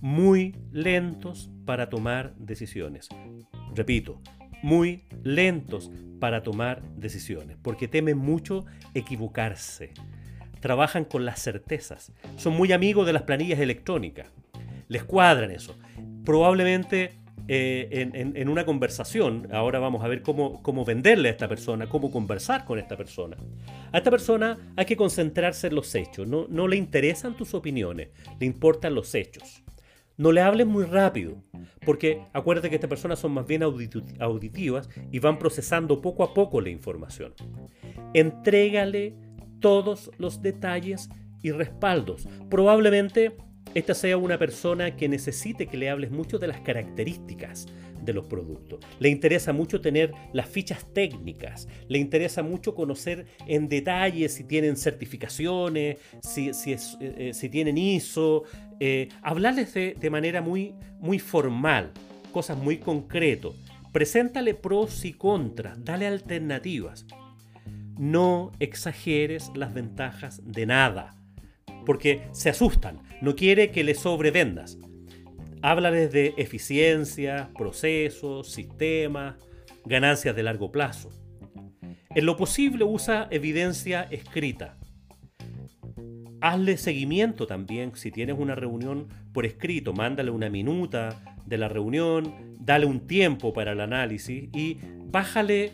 Muy 0.00 0.54
lentos 0.70 1.50
para 1.64 1.88
tomar 1.88 2.34
decisiones. 2.36 3.08
Repito, 3.74 4.20
muy 4.62 5.02
lentos 5.24 5.90
para 6.20 6.44
tomar 6.44 6.82
decisiones, 6.96 7.56
porque 7.60 7.88
temen 7.88 8.18
mucho 8.18 8.64
equivocarse. 8.94 9.92
Trabajan 10.60 11.04
con 11.04 11.24
las 11.24 11.42
certezas. 11.42 12.12
Son 12.36 12.54
muy 12.54 12.72
amigos 12.72 13.06
de 13.06 13.12
las 13.12 13.22
planillas 13.22 13.58
electrónicas 13.58 14.30
les 14.88 15.04
cuadran 15.04 15.50
eso. 15.50 15.76
Probablemente 16.24 17.12
eh, 17.46 18.32
en, 18.34 18.48
una 18.48 18.64
conversación, 18.64 19.48
ahora 19.52 19.78
vamos 19.78 20.02
a 20.02 20.08
ver 20.08 20.22
cómo, 20.22 20.84
venderle 20.84 21.28
a 21.28 21.32
esta 21.32 21.48
persona, 21.48 21.88
cómo 21.88 22.10
conversar 22.10 22.64
con 22.64 22.78
esta 22.78 22.96
persona. 22.96 23.36
A 23.92 23.98
esta 23.98 24.10
persona 24.10 24.58
hay 24.76 24.86
que 24.86 24.96
concentrarse 24.96 25.66
en 25.66 25.74
los 25.74 25.94
hechos, 25.94 26.26
no, 26.26 26.46
no 26.48 26.68
le 26.68 26.76
interesan 26.76 27.36
tus 27.36 27.52
opiniones, 27.52 28.08
le 28.40 28.46
importan 28.46 28.94
los 28.94 29.14
hechos. 29.14 29.62
No 30.16 30.30
le 30.30 30.40
hables 30.42 30.66
muy 30.66 30.84
rápido, 30.84 31.42
porque 31.84 32.22
acuérdate 32.32 32.70
que 32.70 32.76
estas 32.76 32.88
personas 32.88 33.18
son 33.18 33.32
más 33.32 33.46
bien 33.46 33.64
auditivas 33.64 34.88
y 35.10 35.18
van 35.18 35.38
procesando 35.40 36.00
poco 36.00 36.22
a 36.22 36.32
poco 36.32 36.60
la 36.60 36.70
información. 36.70 37.34
Entrégale 38.14 39.16
todos 39.58 40.12
los 40.18 40.40
detalles 40.40 41.10
y 41.42 41.50
respaldos. 41.50 42.28
Probablemente 42.48 43.36
esta 43.74 43.94
sea 43.94 44.16
una 44.16 44.38
persona 44.38 44.96
que 44.96 45.08
necesite 45.08 45.66
que 45.66 45.76
le 45.76 45.90
hables 45.90 46.12
mucho 46.12 46.38
de 46.38 46.46
las 46.46 46.60
características 46.60 47.66
de 48.00 48.12
los 48.12 48.26
productos. 48.26 48.80
Le 49.00 49.08
interesa 49.08 49.52
mucho 49.52 49.80
tener 49.80 50.12
las 50.32 50.48
fichas 50.48 50.86
técnicas, 50.92 51.66
le 51.88 51.98
interesa 51.98 52.42
mucho 52.42 52.74
conocer 52.74 53.26
en 53.46 53.68
detalle 53.68 54.28
si 54.28 54.44
tienen 54.44 54.76
certificaciones, 54.76 55.98
si, 56.22 56.52
si, 56.54 56.72
eh, 56.72 56.78
eh, 57.00 57.48
tienen 57.48 57.76
ISO, 57.76 58.44
eh, 58.78 59.08
hablarles 59.22 59.74
de, 59.74 60.10
manera 60.10 60.40
muy, 60.40 60.74
muy 61.00 61.18
formal, 61.18 61.92
cosas 62.32 62.56
muy 62.56 62.78
concretas. 62.78 63.52
Preséntale 63.92 64.54
pros 64.54 65.04
y 65.04 65.12
contras, 65.12 65.84
dale 65.84 66.06
alternativas. 66.06 67.06
No 67.98 68.52
exageres 68.58 69.50
las 69.54 69.72
ventajas 69.72 70.40
de 70.44 70.66
nada 70.66 71.14
porque 71.84 72.28
se 72.32 72.50
asustan, 72.50 73.02
no 73.20 73.36
quiere 73.36 73.70
que 73.70 73.84
le 73.84 73.94
sobrevendas. 73.94 74.78
Háblales 75.62 76.12
de 76.12 76.34
eficiencia, 76.36 77.50
procesos, 77.56 78.52
sistemas, 78.52 79.36
ganancias 79.84 80.36
de 80.36 80.42
largo 80.42 80.70
plazo. 80.70 81.10
En 82.14 82.26
lo 82.26 82.36
posible 82.36 82.84
usa 82.84 83.28
evidencia 83.30 84.02
escrita. 84.10 84.76
Hazle 86.40 86.76
seguimiento 86.76 87.46
también 87.46 87.96
si 87.96 88.10
tienes 88.10 88.36
una 88.38 88.54
reunión 88.54 89.08
por 89.32 89.46
escrito, 89.46 89.94
mándale 89.94 90.30
una 90.30 90.50
minuta 90.50 91.36
de 91.46 91.58
la 91.58 91.68
reunión, 91.68 92.54
dale 92.60 92.86
un 92.86 93.06
tiempo 93.06 93.52
para 93.52 93.72
el 93.72 93.80
análisis 93.80 94.48
y 94.52 94.78
bájale 95.06 95.72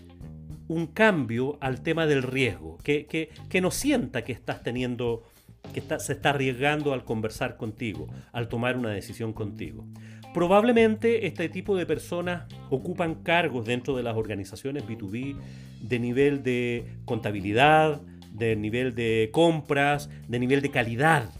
un 0.69 0.87
cambio 0.87 1.59
al 1.61 1.83
tema 1.83 2.07
del 2.07 2.23
riesgo, 2.23 2.79
que, 2.79 3.07
que, 3.07 3.31
que 3.49 3.61
no 3.61 3.73
sienta 3.73 4.23
que 4.23 4.33
estás 4.33 4.63
teniendo 4.63 5.25
que 5.73 5.83
se 5.99 6.13
está 6.13 6.31
arriesgando 6.31 6.93
al 6.93 7.05
conversar 7.05 7.57
contigo, 7.57 8.09
al 8.33 8.49
tomar 8.49 8.77
una 8.77 8.91
decisión 8.91 9.33
contigo. 9.33 9.87
Probablemente 10.33 11.27
este 11.27 11.49
tipo 11.49 11.77
de 11.77 11.87
personas 11.87 12.45
ocupan 12.71 13.17
cargos 13.17 13.67
dentro 13.67 13.97
de 13.97 14.03
las 14.03 14.17
organizaciones 14.17 14.87
B2B 14.87 15.37
de 15.81 15.99
nivel 15.99 16.43
de 16.43 16.87
contabilidad, 17.05 18.01
de 18.33 18.55
nivel 18.55 18.95
de 18.95 19.31
compras, 19.33 20.09
de 20.29 20.39
nivel 20.39 20.61
de 20.61 20.71
calidad, 20.71 21.31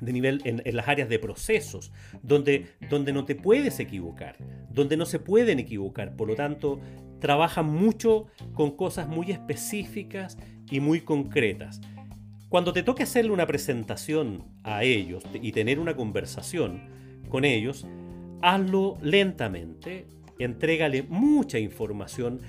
de 0.00 0.12
nivel 0.12 0.40
en, 0.44 0.62
las 0.76 0.88
áreas 0.88 1.08
de 1.08 1.18
procesos, 1.18 1.92
donde, 2.22 2.66
donde 2.88 3.12
no 3.12 3.24
te 3.24 3.34
puedes 3.34 3.80
equivocar, 3.80 4.36
donde 4.70 4.96
no 4.96 5.04
se 5.04 5.18
pueden 5.18 5.58
equivocar. 5.58 6.16
Por 6.16 6.28
lo 6.28 6.36
tanto, 6.36 6.80
trabajan 7.18 7.66
mucho 7.66 8.26
con 8.54 8.76
cosas 8.76 9.08
muy 9.08 9.30
específicas 9.30 10.38
y 10.70 10.80
muy 10.80 11.00
concretas. 11.00 11.80
Cuando 12.50 12.72
te 12.72 12.82
toque 12.82 13.04
hacerle 13.04 13.30
una 13.30 13.46
presentación 13.46 14.42
a 14.64 14.82
ellos 14.82 15.22
y 15.40 15.52
tener 15.52 15.78
una 15.78 15.94
conversación 15.94 16.82
con 17.28 17.44
ellos, 17.44 17.86
hazlo 18.42 18.98
lentamente, 19.02 20.08
entrégale 20.36 21.04
mucha 21.04 21.60
información, 21.60 22.40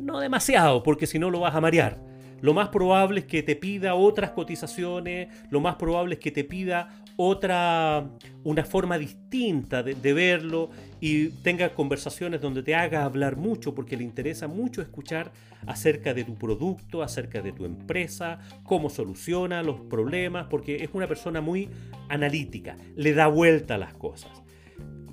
no 0.00 0.18
demasiado, 0.18 0.82
porque 0.82 1.06
si 1.06 1.20
no 1.20 1.30
lo 1.30 1.38
vas 1.38 1.54
a 1.54 1.60
marear. 1.60 2.02
Lo 2.40 2.54
más 2.54 2.70
probable 2.70 3.20
es 3.20 3.26
que 3.26 3.44
te 3.44 3.54
pida 3.54 3.94
otras 3.94 4.32
cotizaciones, 4.32 5.28
lo 5.48 5.60
más 5.60 5.76
probable 5.76 6.14
es 6.14 6.20
que 6.20 6.32
te 6.32 6.42
pida 6.42 7.04
otra, 7.16 8.10
una 8.44 8.64
forma 8.64 8.98
distinta 8.98 9.82
de, 9.82 10.12
verlo 10.12 10.70
y 11.00 11.28
tenga 11.28 11.74
conversaciones 11.74 12.40
donde 12.40 12.62
te 12.62 12.74
haga 12.74 13.04
hablar 13.04 13.36
mucho 13.36 13.74
porque 13.74 13.96
le 13.96 14.04
interesa 14.04 14.48
mucho 14.48 14.82
escuchar 14.82 15.32
acerca 15.66 16.14
de 16.14 16.24
tu 16.24 16.34
producto, 16.34 17.02
acerca 17.02 17.40
de 17.42 17.52
tu 17.52 17.64
empresa, 17.64 18.38
cómo 18.64 18.90
soluciona 18.90 19.62
los 19.62 19.80
problemas, 19.80 20.46
porque 20.48 20.76
es 20.84 20.90
una 20.92 21.06
persona 21.06 21.40
muy 21.40 21.68
analítica, 22.08 22.76
le 22.94 23.14
da 23.14 23.26
vuelta 23.26 23.76
a 23.76 23.78
las 23.78 23.94
cosas. 23.94 24.30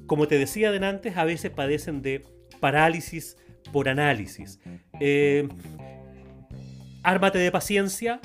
Como 0.06 0.28
te 0.28 0.38
decía 0.38 0.72
antes, 0.88 1.18
a 1.18 1.24
veces 1.24 1.52
padecen 1.52 2.02
de 2.02 2.24
parálisis 2.60 3.38
por 3.72 3.90
análisis. 3.90 4.60
Eh, 5.00 5.48
ármate 7.04 7.38
de 7.40 7.52
paciencia, 7.52 8.20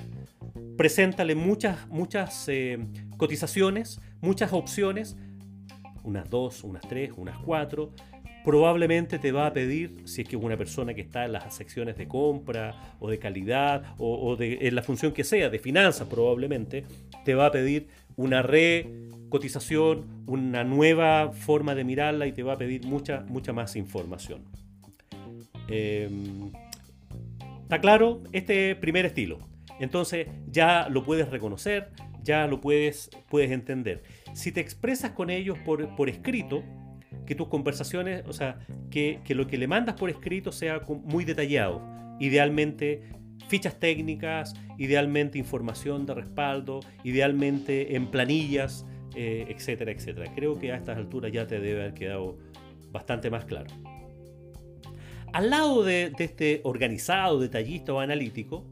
preséntale 0.76 1.34
muchas, 1.34 1.88
muchas 1.88 2.48
eh, 2.48 2.78
cotizaciones, 3.16 4.00
muchas 4.20 4.52
opciones, 4.52 5.16
unas 6.04 6.28
dos, 6.30 6.64
unas 6.64 6.82
tres, 6.88 7.12
unas 7.16 7.38
cuatro. 7.38 7.92
Probablemente 8.44 9.18
te 9.18 9.32
va 9.32 9.48
a 9.48 9.52
pedir, 9.52 10.02
si 10.04 10.22
es 10.22 10.28
que 10.28 10.36
es 10.36 10.42
una 10.42 10.56
persona 10.56 10.94
que 10.94 11.02
está 11.02 11.24
en 11.24 11.32
las 11.32 11.54
secciones 11.54 11.96
de 11.98 12.08
compra 12.08 12.94
o 12.98 13.10
de 13.10 13.18
calidad 13.18 13.82
o, 13.98 14.36
en 14.40 14.74
la 14.74 14.82
función 14.82 15.12
que 15.12 15.24
sea, 15.24 15.50
de 15.50 15.58
finanzas 15.58 16.08
probablemente, 16.08 16.84
te 17.24 17.34
va 17.34 17.46
a 17.46 17.50
pedir 17.50 17.88
una 18.16 18.42
recotización, 18.42 20.24
una 20.26 20.64
nueva 20.64 21.32
forma 21.32 21.74
de 21.74 21.84
mirarla 21.84 22.26
y 22.26 22.32
te 22.32 22.42
va 22.42 22.54
a 22.54 22.56
pedir 22.56 22.86
mucha, 22.86 23.24
mucha 23.28 23.52
más 23.52 23.76
información. 23.76 24.44
Em, 25.68 26.50
¿Está 27.62 27.80
claro? 27.80 28.22
Este 28.32 28.74
primer 28.76 29.04
estilo. 29.04 29.40
Entonces 29.80 30.28
ya 30.50 30.88
lo 30.88 31.04
puedes 31.04 31.28
reconocer, 31.30 31.90
ya 32.22 32.46
lo 32.46 32.60
puedes, 32.60 33.10
puedes 33.28 33.50
entender. 33.50 34.02
Si 34.34 34.52
te 34.52 34.60
expresas 34.60 35.12
con 35.12 35.30
ellos 35.30 35.58
por, 35.64 36.08
escrito, 36.08 36.62
que 37.26 37.34
tus 37.34 37.48
conversaciones, 37.48 38.24
o 38.26 38.32
sea, 38.32 38.58
que, 38.90 39.20
lo 39.28 39.46
que 39.46 39.58
le 39.58 39.66
mandas 39.66 39.94
por 39.94 40.10
escrito 40.10 40.52
sea 40.52 40.80
muy 41.04 41.24
detallado. 41.24 41.82
Idealmente 42.20 43.02
fichas 43.48 43.78
técnicas, 43.78 44.54
idealmente 44.78 45.38
información 45.38 46.06
de 46.06 46.14
respaldo, 46.14 46.80
idealmente 47.04 47.96
en 47.96 48.10
planillas, 48.10 48.84
eh, 49.14 49.46
etcétera, 49.48 49.92
etcétera. 49.92 50.32
Creo 50.34 50.58
que 50.58 50.72
a 50.72 50.76
estas 50.76 50.96
alturas 50.98 51.32
ya 51.32 51.46
te 51.46 51.60
debe 51.60 51.80
haber 51.80 51.94
quedado 51.94 52.38
bastante 52.90 53.30
más 53.30 53.44
claro. 53.44 53.70
Al 55.32 55.50
lado 55.50 55.84
de, 55.84 56.12
este 56.18 56.60
organizado, 56.64 57.38
detallista 57.38 57.92
o 57.92 58.00
analítico, 58.00 58.64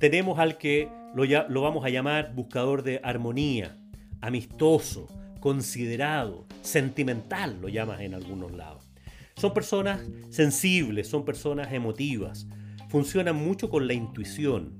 tenemos 0.00 0.40
al 0.40 0.58
que 0.58 0.88
lo, 1.14 1.24
lo 1.24 1.62
vamos 1.62 1.84
a 1.84 1.90
llamar 1.90 2.34
buscador 2.34 2.82
de 2.82 3.00
armonía, 3.04 3.76
amistoso, 4.20 5.06
considerado, 5.38 6.46
sentimental, 6.62 7.60
lo 7.60 7.68
llamas 7.68 8.00
en 8.00 8.14
algunos 8.14 8.50
lados. 8.50 8.90
Son 9.36 9.54
personas 9.54 10.02
sensibles, 10.30 11.06
son 11.06 11.24
personas 11.24 11.72
emotivas, 11.72 12.48
funcionan 12.88 13.36
mucho 13.36 13.70
con 13.70 13.86
la 13.86 13.92
intuición, 13.94 14.76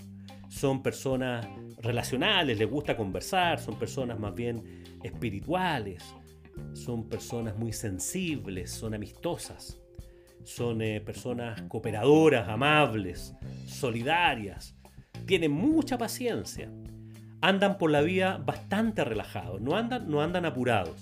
son 0.48 0.82
personas 0.82 1.46
relacionales, 1.82 2.58
les 2.58 2.68
gusta 2.68 2.96
conversar, 2.96 3.60
son 3.60 3.78
personas 3.78 4.18
más 4.18 4.34
bien 4.34 4.82
espirituales, 5.02 6.02
son 6.72 7.08
personas 7.08 7.56
muy 7.56 7.72
sensibles, 7.72 8.70
son 8.70 8.94
amistosas 8.94 9.80
son 10.44 10.80
eh, 10.82 11.00
personas 11.00 11.60
cooperadoras, 11.62 12.48
amables, 12.48 13.34
solidarias, 13.66 14.74
tienen 15.26 15.52
mucha 15.52 15.98
paciencia, 15.98 16.70
andan 17.40 17.78
por 17.78 17.90
la 17.90 18.02
vida 18.02 18.38
bastante 18.38 19.04
relajados, 19.04 19.60
no 19.60 19.76
andan, 19.76 20.10
no 20.10 20.22
andan 20.22 20.44
apurados. 20.44 21.00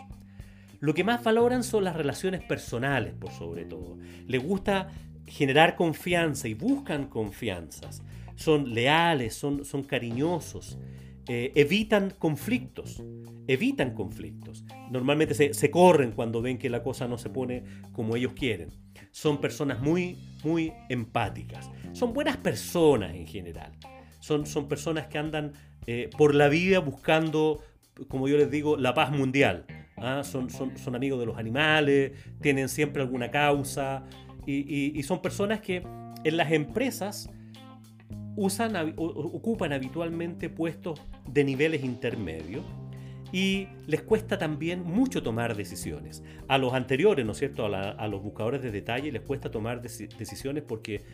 Lo 0.81 0.95
que 0.95 1.05
más 1.05 1.25
valoran 1.25 1.65
son 1.65 1.85
las 1.85 1.97
relaciones 1.97 2.43
personales, 2.43 3.15
por 3.15 3.33
sobre 3.33 3.65
todo. 3.65 3.99
Les 4.27 4.43
gusta 4.43 4.93
generar 5.27 5.77
confianza 5.77 6.49
y 6.49 6.55
buscan 6.55 7.09
confianzas. 7.09 8.03
Son 8.37 8.73
leales, 8.73 9.35
son, 9.35 9.65
son 9.65 9.83
cariñosos, 9.83 10.79
eh, 11.27 11.53
evitan 11.57 12.15
conflictos, 12.17 13.03
evitan 13.49 13.93
conflictos. 13.93 14.65
Normalmente 14.91 15.35
se, 15.35 15.53
se, 15.53 15.71
corren 15.71 16.13
cuando 16.13 16.41
ven 16.41 16.59
que 16.59 16.71
la 16.71 16.83
cosa 16.83 17.09
no 17.09 17.19
se 17.19 17.29
pone 17.29 17.65
como 17.93 18.15
ellos 18.15 18.33
quieren. 18.35 18.69
Son 19.11 19.41
personas 19.41 19.81
muy, 19.81 20.17
muy 20.45 20.73
empáticas. 20.89 21.69
Son 21.93 22.13
buenas 22.13 22.37
personas 22.37 23.15
en 23.15 23.27
general. 23.27 23.73
Son, 24.21 24.47
son 24.47 24.69
personas 24.69 25.07
que 25.07 25.19
andan 25.19 25.53
eh, 25.87 26.11
por 26.19 26.35
la 26.35 26.49
vida 26.49 26.81
buscando, 26.81 27.61
como 28.09 28.29
yo 28.29 28.37
les 28.37 28.51
digo, 28.51 28.77
la 28.77 28.95
paz 28.95 29.11
mundial. 29.11 29.65
¿ah? 29.97 30.23
Son, 30.25 30.51
son, 30.51 30.77
son, 30.77 30.95
amigos 30.95 31.19
de 31.21 31.27
los 31.27 31.39
animales, 31.39 32.13
tienen 32.41 32.69
siempre 32.69 33.03
alguna 33.03 33.31
causa 33.31 34.05
y, 34.47 35.03
son 35.03 35.21
personas 35.21 35.61
que 35.61 35.83
en 36.25 36.37
las 36.37 36.53
empresas 36.53 37.31
ocupan 38.37 39.73
habitualmente 39.73 40.49
puestos 40.49 41.01
de 41.27 41.45
niveles 41.45 41.85
intermedios 41.85 42.65
y 43.33 43.69
les 43.87 44.03
cuesta 44.03 44.39
también 44.39 44.85
mucho 44.85 45.23
tomar 45.23 45.57
decisiones. 45.57 46.23
A 46.47 46.57
los 46.57 46.73
anteriores, 46.73 47.27
¿no 47.27 47.33
es 47.33 47.39
cierto? 47.39 47.67
A, 47.67 47.91
a 47.91 48.09
los 48.09 48.23
buscadores 48.23 48.63
de 48.63 48.71
detalle 48.71 49.13
les 49.13 49.23
cuesta 49.23 49.51
tomar 49.51 49.83
decisiones 49.83 50.63
porque 50.63 51.05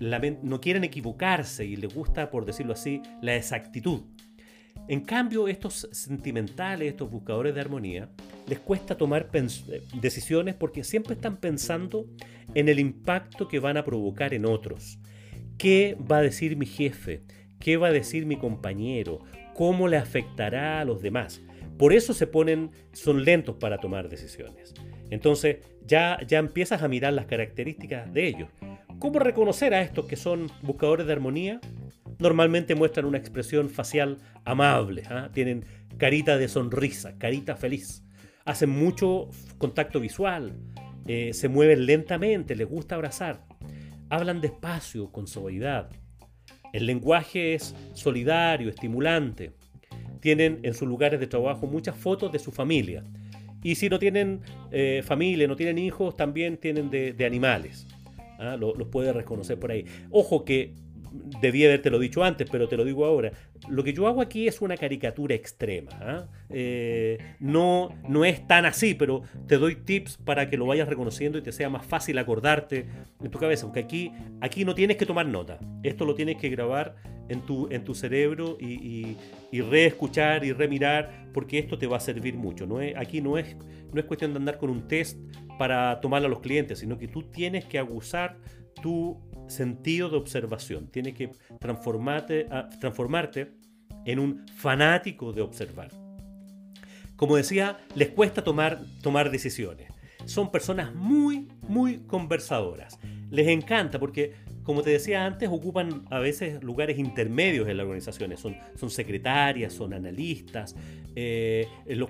no 0.00 0.60
quieren 0.60 0.84
equivocarse 0.84 1.64
y 1.64 1.76
les 1.76 1.94
gusta, 1.94 2.30
por 2.30 2.44
decirlo 2.44 2.72
así, 2.72 3.00
la 3.22 3.36
exactitud. 3.36 4.02
En 4.86 5.00
cambio, 5.00 5.48
estos 5.48 5.88
sentimentales, 5.92 6.90
estos 6.90 7.10
buscadores 7.10 7.54
de 7.54 7.60
armonía, 7.60 8.10
les 8.46 8.58
cuesta 8.58 8.96
tomar 8.96 9.30
eh, 9.32 9.82
decisiones 9.94 10.54
porque 10.54 10.84
siempre 10.84 11.14
están 11.14 11.38
pensando 11.38 12.06
en 12.54 12.68
el 12.68 12.78
impacto 12.78 13.48
que 13.48 13.60
van 13.60 13.78
a 13.78 13.84
provocar 13.84 14.34
en 14.34 14.44
otros. 14.44 14.98
¿Qué 15.56 15.96
va 16.10 16.18
a 16.18 16.22
decir 16.22 16.56
mi 16.56 16.66
jefe? 16.66 17.22
¿Qué 17.58 17.78
va 17.78 17.88
a 17.88 17.92
decir 17.92 18.26
mi 18.26 18.36
compañero? 18.36 19.20
¿Cómo 19.54 19.88
le 19.88 19.96
afectará 19.96 20.80
a 20.80 20.84
los 20.84 21.00
demás? 21.00 21.40
Por 21.78 21.92
eso 21.92 22.12
se 22.12 22.26
ponen, 22.26 22.70
son 22.92 23.24
lentos 23.24 23.56
para 23.56 23.78
tomar 23.78 24.08
decisiones. 24.08 24.74
Entonces 25.10 25.58
ya, 25.86 26.18
ya 26.26 26.38
empiezas 26.38 26.82
a 26.82 26.88
mirar 26.88 27.14
las 27.14 27.26
características 27.26 28.12
de 28.12 28.26
ellos. 28.26 28.48
¿Cómo 28.98 29.18
reconocer 29.18 29.74
a 29.74 29.82
estos 29.82 30.06
que 30.06 30.16
son 30.16 30.50
buscadores 30.62 31.06
de 31.06 31.12
armonía? 31.12 31.60
Normalmente 32.18 32.74
muestran 32.74 33.06
una 33.06 33.18
expresión 33.18 33.68
facial 33.68 34.18
amable, 34.44 35.02
¿ah? 35.10 35.30
tienen 35.32 35.64
carita 35.98 36.38
de 36.38 36.48
sonrisa, 36.48 37.18
carita 37.18 37.56
feliz, 37.56 38.04
hacen 38.44 38.70
mucho 38.70 39.28
contacto 39.58 40.00
visual, 40.00 40.56
eh, 41.06 41.32
se 41.34 41.48
mueven 41.48 41.86
lentamente, 41.86 42.54
les 42.54 42.68
gusta 42.68 42.94
abrazar, 42.94 43.44
hablan 44.08 44.40
despacio, 44.40 45.10
con 45.10 45.26
suavidad. 45.26 45.90
El 46.72 46.86
lenguaje 46.86 47.54
es 47.54 47.74
solidario, 47.92 48.68
estimulante. 48.68 49.52
Tienen 50.20 50.60
en 50.62 50.74
sus 50.74 50.88
lugares 50.88 51.20
de 51.20 51.26
trabajo 51.26 51.66
muchas 51.66 51.96
fotos 51.96 52.32
de 52.32 52.38
su 52.38 52.52
familia. 52.52 53.04
Y 53.62 53.74
si 53.74 53.88
no 53.88 53.98
tienen 53.98 54.40
eh, 54.70 55.02
familia, 55.04 55.46
no 55.46 55.56
tienen 55.56 55.78
hijos, 55.78 56.16
también 56.16 56.56
tienen 56.56 56.90
de 56.90 57.26
animales. 57.26 57.86
¿Ah? 58.38 58.56
los 58.56 58.88
puede 58.88 59.12
reconocer 59.12 59.58
por 59.58 59.70
ahí. 59.70 59.86
Ojo 60.10 60.44
que 60.44 60.74
debía 61.40 61.68
haberte 61.68 61.90
lo 61.90 61.98
dicho 61.98 62.24
antes, 62.24 62.48
pero 62.50 62.68
te 62.68 62.76
lo 62.76 62.84
digo 62.84 63.04
ahora. 63.04 63.32
Lo 63.68 63.84
que 63.84 63.92
yo 63.92 64.06
hago 64.06 64.20
aquí 64.20 64.48
es 64.48 64.60
una 64.60 64.76
caricatura 64.76 65.34
extrema. 65.34 65.90
¿ah? 66.00 66.26
Eh, 66.50 67.18
no, 67.38 67.94
no 68.08 68.24
es 68.24 68.46
tan 68.46 68.66
así, 68.66 68.94
pero 68.94 69.22
te 69.46 69.58
doy 69.58 69.76
tips 69.76 70.16
para 70.16 70.50
que 70.50 70.56
lo 70.56 70.66
vayas 70.66 70.88
reconociendo 70.88 71.38
y 71.38 71.42
te 71.42 71.52
sea 71.52 71.70
más 71.70 71.86
fácil 71.86 72.18
acordarte 72.18 72.86
en 73.22 73.30
tu 73.30 73.38
cabeza. 73.38 73.66
Porque 73.66 73.80
aquí, 73.80 74.12
aquí 74.40 74.64
no 74.64 74.74
tienes 74.74 74.96
que 74.96 75.06
tomar 75.06 75.26
nota. 75.26 75.58
Esto 75.82 76.04
lo 76.04 76.14
tienes 76.14 76.36
que 76.36 76.48
grabar 76.48 76.96
en 77.28 77.42
tu, 77.42 77.68
en 77.70 77.84
tu 77.84 77.94
cerebro 77.94 78.56
y, 78.60 79.16
y, 79.50 79.60
reescuchar 79.60 80.44
y 80.44 80.52
remirar, 80.52 81.28
porque 81.32 81.58
esto 81.58 81.78
te 81.78 81.86
va 81.86 81.96
a 81.96 82.00
servir 82.00 82.34
mucho. 82.34 82.66
No 82.66 82.80
aquí 82.96 83.20
no 83.20 83.38
es, 83.38 83.56
no 83.92 84.00
es 84.00 84.04
cuestión 84.04 84.32
de 84.32 84.38
andar 84.38 84.58
con 84.58 84.68
un 84.68 84.88
test 84.88 85.18
para 85.58 86.00
tomarlo 86.00 86.26
a 86.26 86.30
los 86.30 86.40
clientes, 86.40 86.80
sino 86.80 86.98
que 86.98 87.08
tú 87.08 87.22
tienes 87.22 87.64
que 87.64 87.78
abusar 87.78 88.36
tu 88.82 89.18
sentido 89.48 90.08
de 90.08 90.16
observación, 90.16 90.88
tienes 90.88 91.14
que 91.14 91.32
transformarte, 91.60 92.48
transformarte 92.80 93.52
en 94.04 94.18
un 94.18 94.46
fanático 94.56 95.32
de 95.32 95.42
observar. 95.42 95.90
Como 97.16 97.36
decía, 97.36 97.78
les 97.94 98.08
cuesta 98.10 98.42
tomar, 98.42 98.80
tomar 99.02 99.30
decisiones. 99.30 99.88
Son 100.24 100.50
personas 100.50 100.94
muy, 100.94 101.48
muy 101.68 101.98
conversadoras. 101.98 102.98
Les 103.30 103.48
encanta 103.48 103.98
porque 103.98 104.34
como 104.64 104.82
te 104.82 104.90
decía 104.90 105.26
antes, 105.26 105.50
ocupan 105.52 106.06
a 106.10 106.18
veces 106.18 106.62
lugares 106.62 106.98
intermedios 106.98 107.68
en 107.68 107.76
las 107.76 107.84
organizaciones. 107.84 108.40
Son, 108.40 108.90
secretarias, 108.90 109.74
son 109.74 109.92
analistas. 109.92 110.74
Eh, 111.14 111.68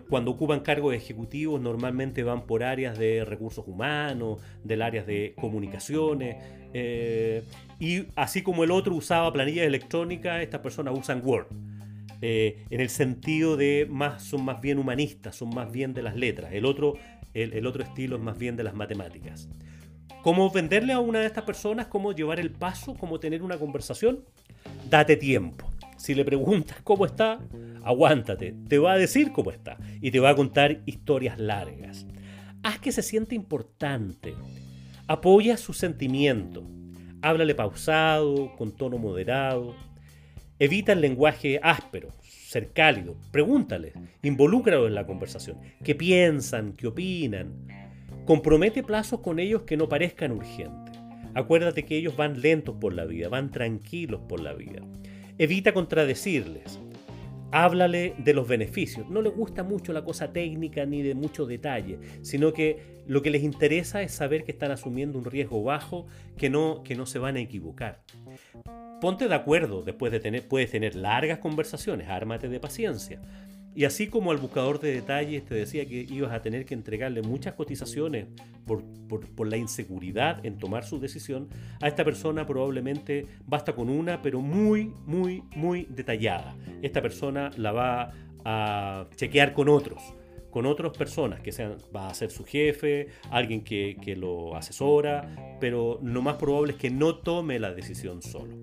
cuando 0.09 0.31
ocupan 0.31 0.61
cargos 0.61 0.95
ejecutivos 0.95 1.61
normalmente 1.61 2.23
van 2.23 2.47
por 2.47 2.63
áreas 2.63 2.97
de 2.97 3.25
recursos 3.25 3.67
humanos, 3.67 4.39
del 4.63 4.83
área 4.83 5.03
de 5.03 5.35
comunicaciones. 5.37 6.37
Eh, 6.73 7.43
y 7.81 8.07
así 8.15 8.43
como 8.43 8.63
el 8.63 8.71
otro 8.71 8.95
usaba 8.95 9.33
planillas 9.33 9.67
electrónicas, 9.67 10.41
estas 10.41 10.61
personas 10.61 10.97
usan 10.97 11.23
Word. 11.25 11.49
Eh, 12.23 12.65
en 12.71 12.81
el 12.81 12.89
sentido 12.89 13.57
de 13.57 13.87
más, 13.91 14.23
son 14.23 14.45
más 14.45 14.61
bien 14.61 14.79
humanistas, 14.79 15.35
son 15.35 15.51
más 15.51 15.73
bien 15.73 15.93
de 15.93 16.03
las 16.03 16.15
letras. 16.15 16.53
El 16.53 16.67
otro, 16.67 16.95
el 17.35 17.67
otro 17.67 17.83
estilo 17.83 18.15
es 18.15 18.23
más 18.23 18.39
bien 18.39 18.57
de 18.57 18.63
las 18.63 18.75
matemáticas. 18.75 19.49
¿Cómo 20.25 20.49
venderle 20.49 20.95
a 20.95 21.01
una 21.01 21.21
de 21.21 21.27
estas 21.27 21.45
personas? 21.45 21.89
¿Cómo 21.89 22.13
llevar 22.13 22.41
el 22.41 22.51
paso? 22.51 22.95
¿Cómo 22.95 23.21
tener 23.21 23.43
una 23.43 23.59
conversación? 23.59 24.25
Date 24.89 25.19
tiempo. 25.19 25.71
Si 25.99 26.15
le 26.15 26.25
preguntas 26.25 26.79
cómo 26.83 27.05
está, 27.05 27.41
aguántate. 27.83 28.55
Te 28.67 28.79
va 28.79 28.93
a 28.93 28.97
decir 28.97 29.33
cómo 29.33 29.51
está 29.51 29.77
y 30.01 30.11
te 30.11 30.21
va 30.21 30.31
a 30.31 30.35
contar 30.35 30.81
historias 30.87 31.39
largas. 31.39 32.07
Haz 32.63 32.79
que 32.79 32.91
se 32.91 33.03
siente 33.03 33.35
importante. 33.35 34.35
Apoya 35.09 35.59
su 35.59 35.75
sentimiento. 35.75 36.65
Háblale 37.21 37.55
pausado, 37.55 38.57
con 38.57 38.75
tono 38.75 38.97
moderado. 38.97 39.75
Evita 40.59 40.95
el 40.95 41.03
lenguaje 41.03 41.61
áspero, 41.63 42.09
ser 42.23 42.73
cálido. 42.73 43.15
Pregúntale, 43.31 43.93
involúcralo 44.23 44.87
en 44.87 44.95
la 44.95 45.07
conversación. 45.07 45.59
¿Qué 45.85 45.95
piensan? 45.95 46.73
¿Qué 46.73 46.87
opinan? 46.87 47.84
Compromete 48.25 48.83
plazos 48.83 49.21
con 49.21 49.39
ellos 49.39 49.63
que 49.63 49.77
no 49.77 49.89
parezcan 49.89 50.33
urgentes. 50.33 50.99
Acuérdate 51.35 51.85
que 51.85 51.97
ellos 51.97 52.17
van 52.17 52.41
lentos 52.41 52.77
por 52.81 52.95
la 52.95 53.05
vida, 53.05 53.29
van 53.29 53.51
tranquilos 53.51 54.23
por 54.27 54.41
la 54.41 54.55
vida. 54.55 54.81
Evita 55.37 55.75
contradecirles. 55.75 56.81
Háblale 57.51 58.15
de 58.19 58.33
los 58.33 58.49
beneficios. 58.49 59.11
No 59.11 59.21
les 59.21 59.35
gusta 59.35 59.63
mucho 59.63 59.93
la 59.93 60.05
cosa 60.05 60.33
técnica 60.33 60.87
ni 60.87 61.03
de 61.03 61.15
mucho 61.15 61.45
detalle, 61.45 61.99
sino 62.23 62.53
que 62.53 63.03
lo 63.07 63.21
que 63.21 63.31
les 63.31 63.43
interesa 63.43 64.01
es 64.03 64.13
saber 64.13 64.45
que 64.45 64.53
están 64.53 64.71
asumiendo 64.71 65.19
un 65.19 65.25
riesgo 65.25 65.63
bajo, 65.63 66.07
que 66.37 66.49
no, 66.49 66.83
que 66.83 66.95
no 66.95 67.05
se 67.05 67.19
van 67.19 67.37
a 67.37 67.41
equivocar. 67.41 68.03
Ponte 69.01 69.29
de 69.29 69.35
acuerdo 69.35 69.83
después 69.83 70.11
de 70.13 70.21
tener, 70.21 70.49
puedes 70.49 70.71
tener 70.71 70.95
largas 70.95 71.39
conversaciones, 71.39 72.09
ármate 72.09 72.49
de 72.49 72.59
paciencia. 72.59 73.21
Y 73.77 73.85
así 73.85 74.07
como 74.07 74.31
al 74.31 74.37
buscador 74.37 74.79
de 74.79 74.93
detalles 74.93 75.45
te 75.45 75.55
decía 75.55 75.85
que 75.87 76.07
ibas 76.09 76.33
a 76.33 76.43
tener 76.43 76.65
que 76.65 76.75
entregarle 76.75 77.23
muchas 77.23 77.55
cotizaciones 77.55 78.27
por, 78.67 78.85
la 79.47 79.57
inseguridad 79.57 80.45
en 80.47 80.59
tomar 80.59 80.85
su 80.85 81.01
decisión, 81.01 81.49
a 81.81 81.89
esta 81.89 82.05
persona 82.05 82.47
probablemente 82.47 83.27
basta 83.47 83.75
con 83.75 83.91
una, 83.91 84.23
pero 84.23 84.41
muy, 84.41 84.93
muy, 85.07 85.43
muy 85.57 85.87
detallada. 85.91 86.57
Esta 86.83 87.03
persona 87.03 87.51
la 87.57 87.73
va 87.73 88.13
a 88.45 89.09
chequear 89.17 89.53
con 89.55 89.69
otros, 89.69 90.03
con 90.51 90.67
otras 90.67 90.97
personas, 90.97 91.41
que 91.41 91.51
sean, 91.51 91.77
va 91.95 92.09
a 92.09 92.15
ser 92.15 92.31
su 92.31 92.45
jefe, 92.45 93.09
alguien 93.31 93.63
que, 93.63 93.97
que 94.01 94.15
lo 94.15 94.57
asesora, 94.57 95.57
pero 95.61 95.99
lo 96.01 96.23
más 96.23 96.37
probable 96.37 96.75
es 96.75 96.79
que 96.79 96.91
no 96.91 97.17
tome 97.17 97.59
la 97.59 97.75
decisión 97.75 98.23
solo. 98.23 98.55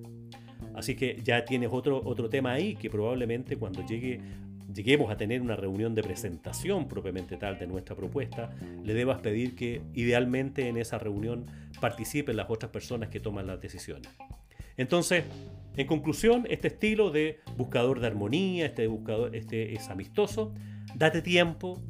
Así 0.73 0.95
que 0.95 1.19
ya 1.21 1.43
tienes 1.43 1.69
otro, 1.71 2.01
otro 2.05 2.29
tema 2.29 2.53
ahí 2.53 2.75
que 2.75 2.89
probablemente 2.89 3.57
cuando 3.57 3.85
llegue 3.85 4.21
lleguemos 4.73 5.11
a 5.11 5.17
tener 5.17 5.41
una 5.41 5.55
reunión 5.55 5.95
de 5.95 6.03
presentación 6.03 6.87
propiamente 6.87 7.37
tal 7.37 7.57
de 7.59 7.67
nuestra 7.67 7.95
propuesta, 7.95 8.51
le 8.83 8.93
debas 8.93 9.19
pedir 9.19 9.55
que 9.55 9.81
idealmente 9.93 10.67
en 10.67 10.77
esa 10.77 10.97
reunión 10.97 11.45
participen 11.79 12.37
las 12.37 12.49
otras 12.49 12.71
personas 12.71 13.09
que 13.09 13.19
toman 13.19 13.47
las 13.47 13.61
decisiones. 13.61 14.09
Entonces, 14.77 15.25
en 15.75 15.87
conclusión, 15.87 16.47
este 16.49 16.67
estilo 16.67 17.11
de 17.11 17.39
buscador 17.57 17.99
de 17.99 18.07
armonía, 18.07 18.65
este 18.65 18.87
buscador 18.87 19.35
este 19.35 19.73
es 19.73 19.89
amistoso, 19.89 20.53
date 20.95 21.21
tiempo, 21.21 21.81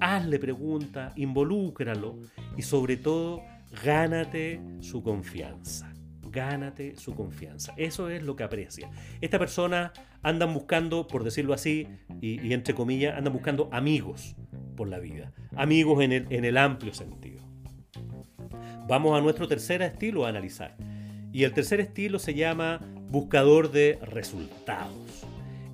hazle 0.00 0.38
preguntas, 0.38 1.12
involúcralo 1.16 2.18
y 2.56 2.62
sobre 2.62 2.96
todo, 2.96 3.42
gánate 3.82 4.60
su 4.80 5.02
confianza 5.02 5.94
gánate 6.34 6.96
su 6.96 7.14
confianza. 7.14 7.72
Eso 7.76 8.10
es 8.10 8.22
lo 8.22 8.36
que 8.36 8.42
aprecia. 8.42 8.90
Esta 9.20 9.38
persona 9.38 9.92
andan 10.24 10.52
buscando, 10.52 11.06
por 11.06 11.22
decirlo 11.22 11.54
así, 11.54 11.86
y, 12.20 12.52
entre 12.52 12.74
comillas, 12.74 13.16
andan 13.16 13.32
buscando 13.32 13.68
amigos. 13.72 14.34
por 14.76 14.88
la 14.88 14.98
vida. 14.98 15.32
Amigos 15.54 16.02
en 16.02 16.10
el, 16.10 16.26
en 16.30 16.44
el 16.44 16.56
amplio 16.56 16.92
sentido. 16.92 17.40
Vamos 18.88 19.16
a 19.16 19.22
nuestro 19.22 19.46
tercer 19.46 19.82
estilo 19.82 20.26
a 20.26 20.30
analizar. 20.30 20.76
Y 21.32 21.44
el 21.44 21.52
tercer 21.52 21.78
estilo 21.78 22.18
se 22.18 22.34
llama 22.34 22.80
buscador 23.08 23.70
de 23.70 24.00
resultados. 24.02 25.26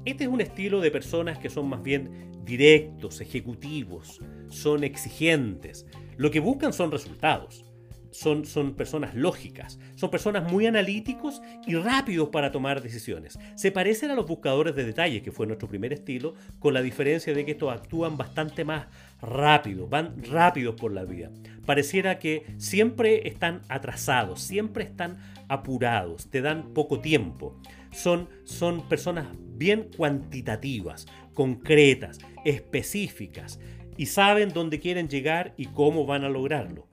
Este 0.05 0.25
es 0.25 0.31
un 0.31 0.43
estilo 0.43 0.83
de 0.83 0.91
personas 0.91 1.39
que 1.39 1.49
son 1.49 1.67
más 1.67 1.83
bien 1.83 2.31
directos, 2.45 3.23
ejecutivos, 3.23 4.21
son 4.51 4.85
exigentes. 4.85 5.87
Lo 6.19 6.31
que 6.31 6.41
buscan 6.41 6.75
son 6.75 6.91
resultados 6.91 7.70
son, 8.11 8.45
son 8.45 8.75
personas 8.75 9.15
lógicas, 9.15 9.79
son 9.95 10.11
personas 10.11 10.51
muy 10.51 10.67
analíticos 10.67 11.41
y 11.67 11.75
rápidos 11.77 12.29
para 12.31 12.51
tomar 12.51 12.83
decisiones. 12.83 13.39
Se 13.55 13.73
parecen 13.73 14.11
a 14.11 14.15
los 14.15 14.27
buscadores 14.27 14.75
de 14.75 14.85
detalles, 14.85 15.23
que 15.23 15.33
fue 15.33 15.47
nuestro 15.47 15.69
primer 15.69 15.93
estilo, 15.93 16.35
con 16.59 16.75
la 16.75 16.83
diferencia 16.83 17.33
de 17.35 17.45
que 17.45 17.53
estos 17.53 17.73
actúan 17.73 18.17
bastante 18.17 18.65
más 18.65 18.87
rápido, 19.23 19.87
van 19.87 20.23
rápidos 20.25 20.75
por 20.75 20.93
la 20.93 21.05
vida. 21.05 21.31
Pareciera 21.67 22.19
que 22.19 22.45
siempre 22.59 23.29
están 23.29 23.63
atrasados, 23.69 24.41
siempre 24.41 24.85
están 24.85 25.19
apurados, 25.49 26.31
te 26.31 26.41
dan 26.41 26.73
poco 26.75 27.01
tiempo. 27.01 27.61
Son, 27.93 28.29
son 28.45 28.89
personas 28.89 29.27
bien 29.57 29.89
cuantitativas, 29.97 31.07
concretas, 31.35 32.19
específicas 32.45 33.61
y 33.97 34.07
saben 34.07 34.51
dónde 34.51 34.81
quieren 34.81 35.09
llegar 35.09 35.53
y 35.57 35.67
cómo 35.67 36.07
van 36.07 36.25
a 36.25 36.29
lograrlo 36.29 36.90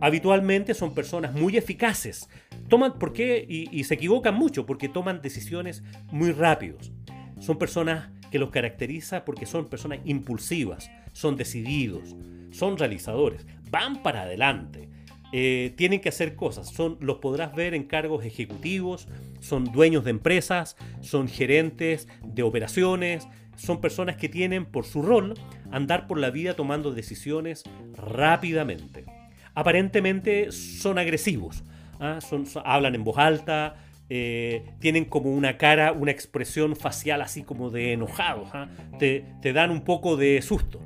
habitualmente 0.00 0.74
son 0.74 0.94
personas 0.94 1.32
muy 1.32 1.56
eficaces. 1.56 2.28
Toman, 2.68 2.98
¿por 2.98 3.12
qué? 3.12 3.44
Y, 3.48 3.84
se 3.84 3.94
equivocan 3.94 4.34
mucho 4.34 4.66
porque 4.66 4.88
toman 4.88 5.22
decisiones 5.22 5.82
muy 6.10 6.32
rápidos. 6.32 6.92
Son 7.38 7.58
personas 7.58 8.10
que 8.30 8.38
los 8.38 8.50
caracteriza 8.50 9.24
porque 9.24 9.46
son 9.46 9.68
personas 9.68 10.00
impulsivas, 10.04 10.90
son 11.12 11.36
decididos, 11.36 12.14
son 12.50 12.78
realizadores, 12.78 13.46
van 13.70 14.02
para 14.02 14.22
adelante. 14.22 14.88
Eh, 15.32 15.74
tienen 15.76 16.00
que 16.00 16.08
hacer 16.08 16.34
cosas. 16.34 16.70
Son, 16.70 16.96
los 17.00 17.18
podrás 17.18 17.54
ver 17.54 17.74
en 17.74 17.84
cargos 17.84 18.24
ejecutivos, 18.24 19.08
son 19.40 19.64
dueños 19.64 20.04
de 20.04 20.10
empresas, 20.10 20.76
son 21.00 21.28
gerentes 21.28 22.08
de 22.24 22.42
operaciones, 22.42 23.28
son 23.56 23.80
personas 23.80 24.16
que 24.16 24.28
tienen 24.28 24.64
por 24.64 24.86
su 24.86 25.02
rol 25.02 25.34
andar 25.70 26.06
por 26.06 26.18
la 26.18 26.30
vida 26.30 26.54
tomando 26.54 26.92
decisiones 26.92 27.62
rápidamente 27.94 29.19
aparentemente 29.54 30.52
son 30.52 30.98
agresivos. 30.98 31.64
¿ah? 32.00 32.18
Hablan 32.64 32.94
en 32.94 33.04
voz 33.04 33.18
alta, 33.18 33.76
eh, 34.08 34.64
tienen 34.80 35.04
como 35.04 35.32
una 35.32 35.56
cara, 35.56 35.92
una 35.92 36.10
expresión 36.10 36.74
facial 36.74 37.22
así 37.22 37.42
como 37.42 37.70
de 37.70 37.92
enojados. 37.92 38.48
¿ah? 38.52 38.68
Te, 38.98 39.24
dan 39.52 39.70
un 39.70 39.82
poco 39.82 40.16
de 40.16 40.42
susto. 40.42 40.80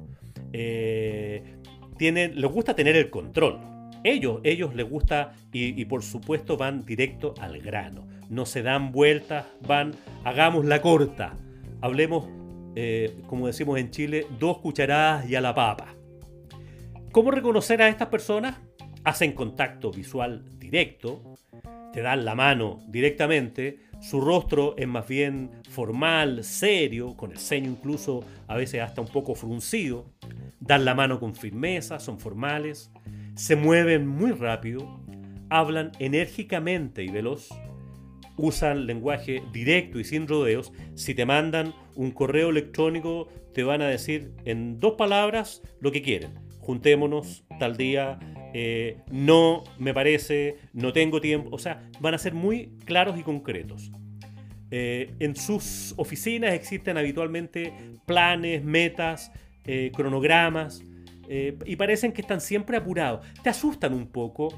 Eh, 0.52 1.42
tienen, 1.96 2.40
les 2.40 2.50
gusta 2.50 2.74
tener 2.74 2.96
el 2.96 3.10
control. 3.10 3.60
Ellos, 4.04 4.40
ellos 4.44 4.74
les 4.74 4.88
gusta 4.88 5.32
y, 5.50 5.82
por 5.86 6.02
supuesto 6.02 6.58
van 6.58 6.84
directo 6.84 7.34
al 7.40 7.58
grano. 7.60 8.06
No 8.28 8.44
se 8.44 8.62
dan 8.62 8.92
vueltas, 8.92 9.46
van, 9.66 9.92
hagamos 10.24 10.66
la 10.66 10.82
corta. 10.82 11.34
Hablemos, 11.80 12.28
eh, 12.76 13.22
como 13.26 13.46
decimos 13.46 13.78
en 13.78 13.90
Chile, 13.90 14.26
dos 14.38 14.58
cucharadas 14.58 15.28
y 15.28 15.36
a 15.36 15.40
la 15.40 15.54
papa. 15.54 15.94
¿Cómo 17.14 17.30
reconocer 17.30 17.80
a 17.80 17.88
estas 17.88 18.08
personas? 18.08 18.56
Hacen 19.04 19.34
contacto 19.34 19.92
visual 19.92 20.44
directo, 20.58 21.22
te 21.92 22.02
dan 22.02 22.24
la 22.24 22.34
mano 22.34 22.82
directamente, 22.88 23.78
su 24.00 24.20
rostro 24.20 24.74
es 24.76 24.88
más 24.88 25.06
bien 25.06 25.52
formal, 25.70 26.42
serio, 26.42 27.16
con 27.16 27.30
el 27.30 27.38
ceño 27.38 27.70
incluso 27.70 28.24
a 28.48 28.56
veces 28.56 28.80
hasta 28.80 29.00
un 29.00 29.06
poco 29.06 29.36
fruncido, 29.36 30.10
dan 30.58 30.84
la 30.84 30.96
mano 30.96 31.20
con 31.20 31.36
firmeza, 31.36 32.00
son 32.00 32.18
formales, 32.18 32.90
se 33.36 33.54
mueven 33.54 34.08
muy 34.08 34.32
rápido, 34.32 35.00
hablan 35.50 35.92
enérgicamente 36.00 37.04
y 37.04 37.10
veloz, 37.10 37.48
usan 38.36 38.86
lenguaje 38.86 39.40
directo 39.52 40.00
y 40.00 40.04
sin 40.04 40.26
rodeos. 40.26 40.72
Si 40.96 41.14
te 41.14 41.26
mandan 41.26 41.74
un 41.94 42.10
correo 42.10 42.50
electrónico, 42.50 43.28
te 43.52 43.62
van 43.62 43.82
a 43.82 43.86
decir 43.86 44.32
en 44.44 44.80
dos 44.80 44.94
palabras 44.94 45.62
lo 45.78 45.92
que 45.92 46.02
quieren 46.02 46.43
juntémonos 46.64 47.44
tal 47.58 47.76
día, 47.76 48.18
eh, 48.54 48.98
no 49.10 49.64
me 49.78 49.92
parece, 49.92 50.56
no 50.72 50.92
tengo 50.92 51.20
tiempo, 51.20 51.50
o 51.52 51.58
sea, 51.58 51.88
van 52.00 52.14
a 52.14 52.18
ser 52.18 52.34
muy 52.34 52.72
claros 52.84 53.18
y 53.18 53.22
concretos. 53.22 53.92
Eh, 54.70 55.14
en 55.20 55.36
sus 55.36 55.94
oficinas 55.98 56.54
existen 56.54 56.96
habitualmente 56.96 57.72
planes, 58.06 58.64
metas, 58.64 59.30
eh, 59.66 59.92
cronogramas, 59.94 60.82
y 61.28 61.76
parecen 61.76 62.12
que 62.12 62.20
están 62.20 62.40
siempre 62.40 62.76
apurados. 62.76 63.26
Te 63.42 63.50
asustan 63.50 63.94
un 63.94 64.06
poco 64.06 64.48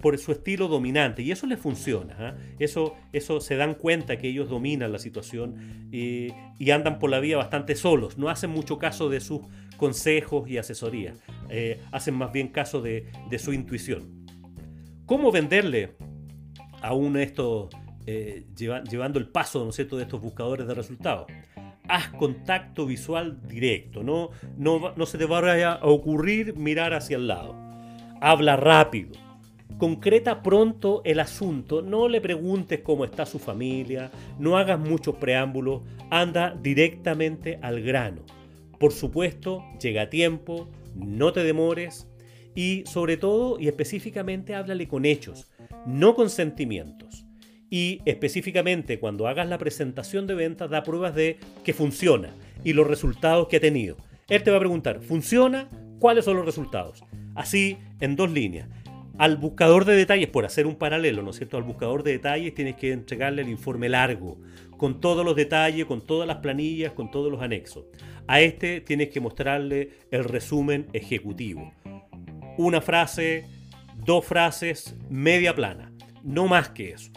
por 0.00 0.16
su 0.18 0.32
estilo 0.32 0.68
dominante 0.68 1.22
y 1.22 1.30
eso 1.30 1.46
les 1.46 1.58
funciona. 1.58 2.16
¿ah? 2.18 2.34
Eso, 2.58 2.94
eso 3.12 3.40
se 3.40 3.56
dan 3.56 3.74
cuenta 3.74 4.16
que 4.16 4.28
ellos 4.28 4.48
dominan 4.48 4.92
la 4.92 4.98
situación 4.98 5.88
y 5.92 6.70
andan 6.70 6.98
por 6.98 7.10
la 7.10 7.20
vida 7.20 7.36
bastante 7.36 7.74
solos. 7.74 8.18
No 8.18 8.28
hacen 8.28 8.50
mucho 8.50 8.78
caso 8.78 9.08
de 9.08 9.20
sus 9.20 9.40
consejos 9.76 10.48
y 10.48 10.58
asesoría. 10.58 11.14
Eh, 11.48 11.80
hacen 11.92 12.14
más 12.14 12.32
bien 12.32 12.48
caso 12.48 12.82
de, 12.82 13.06
su 13.38 13.52
intuición. 13.52 14.26
¿Cómo 15.04 15.30
venderle 15.30 15.96
a 16.82 16.94
uno 16.94 17.18
de 17.18 17.24
estos, 17.24 17.70
eh, 18.06 18.46
llevando 18.56 19.18
el 19.18 19.28
paso 19.28 19.64
¿no 19.64 19.72
cierto? 19.72 19.96
de 19.96 20.04
estos 20.04 20.20
buscadores 20.20 20.66
de 20.66 20.74
resultados? 20.74 21.26
Haz 21.88 22.08
contacto 22.08 22.86
visual 22.86 23.40
directo, 23.48 24.02
no, 24.02 24.30
no, 24.56 25.06
se 25.06 25.18
te 25.18 25.24
vaya 25.24 25.72
a 25.72 25.86
ocurrir 25.86 26.56
mirar 26.56 26.94
hacia 26.94 27.16
el 27.16 27.28
lado. 27.28 27.54
Habla 28.20 28.56
rápido, 28.56 29.12
concreta 29.78 30.42
pronto 30.42 31.02
el 31.04 31.20
asunto, 31.20 31.82
no 31.82 32.08
le 32.08 32.20
preguntes 32.20 32.80
cómo 32.80 33.04
está 33.04 33.26
su 33.26 33.38
familia, 33.38 34.10
no 34.38 34.56
hagas 34.56 34.80
muchos 34.80 35.16
preámbulos, 35.16 35.82
anda 36.10 36.56
directamente 36.60 37.58
al 37.62 37.82
grano. 37.82 38.22
Por 38.78 38.92
supuesto, 38.92 39.64
llega 39.80 40.02
a 40.02 40.10
tiempo, 40.10 40.68
no 40.94 41.32
te 41.32 41.42
demores. 41.42 42.08
Y 42.54 42.84
sobre 42.86 43.18
todo 43.18 43.60
y 43.60 43.68
específicamente 43.68 44.54
háblale 44.54 44.88
con 44.88 45.04
hechos, 45.04 45.50
no 45.86 46.14
con 46.14 46.30
sentimientos. 46.30 47.25
Y 47.70 48.00
específicamente 48.04 48.98
cuando 48.98 49.26
hagas 49.26 49.48
la 49.48 49.58
presentación 49.58 50.26
de 50.26 50.34
ventas 50.34 50.70
da 50.70 50.82
pruebas 50.82 51.14
de 51.14 51.38
que 51.64 51.74
funciona 51.74 52.34
y 52.64 52.72
los 52.72 52.86
resultados 52.86 53.48
que 53.48 53.56
ha 53.56 53.60
tenido. 53.60 53.96
Él 54.28 54.42
te 54.42 54.50
va 54.50 54.56
a 54.56 54.60
preguntar, 54.60 55.00
¿funciona? 55.00 55.68
¿Cuáles 55.98 56.24
son 56.24 56.36
los 56.36 56.46
resultados? 56.46 57.04
Así, 57.34 57.78
en 58.00 58.16
dos 58.16 58.30
líneas. 58.30 58.68
Al 59.18 59.36
buscador 59.38 59.84
de 59.86 59.96
detalles, 59.96 60.28
por 60.28 60.44
hacer 60.44 60.66
un 60.66 60.76
paralelo, 60.76 61.22
¿no 61.22 61.30
es 61.30 61.36
cierto? 61.36 61.56
Al 61.56 61.62
buscador 61.62 62.02
de 62.02 62.12
detalles 62.12 62.54
tienes 62.54 62.76
que 62.76 62.92
entregarle 62.92 63.42
el 63.42 63.48
informe 63.48 63.88
largo, 63.88 64.38
con 64.76 65.00
todos 65.00 65.24
los 65.24 65.34
detalles, 65.34 65.86
con 65.86 66.04
todas 66.04 66.26
las 66.28 66.38
planillas, 66.38 66.92
con 66.92 67.10
todos 67.10 67.32
los 67.32 67.40
anexos. 67.40 67.86
A 68.26 68.40
este 68.40 68.80
tienes 68.80 69.08
que 69.08 69.20
mostrarle 69.20 69.90
el 70.10 70.24
resumen 70.24 70.86
ejecutivo. 70.92 71.72
Una 72.58 72.80
frase, 72.80 73.46
dos 74.04 74.24
frases, 74.24 74.96
media 75.08 75.54
plana. 75.54 75.92
No 76.22 76.46
más 76.46 76.70
que 76.70 76.90
eso. 76.90 77.10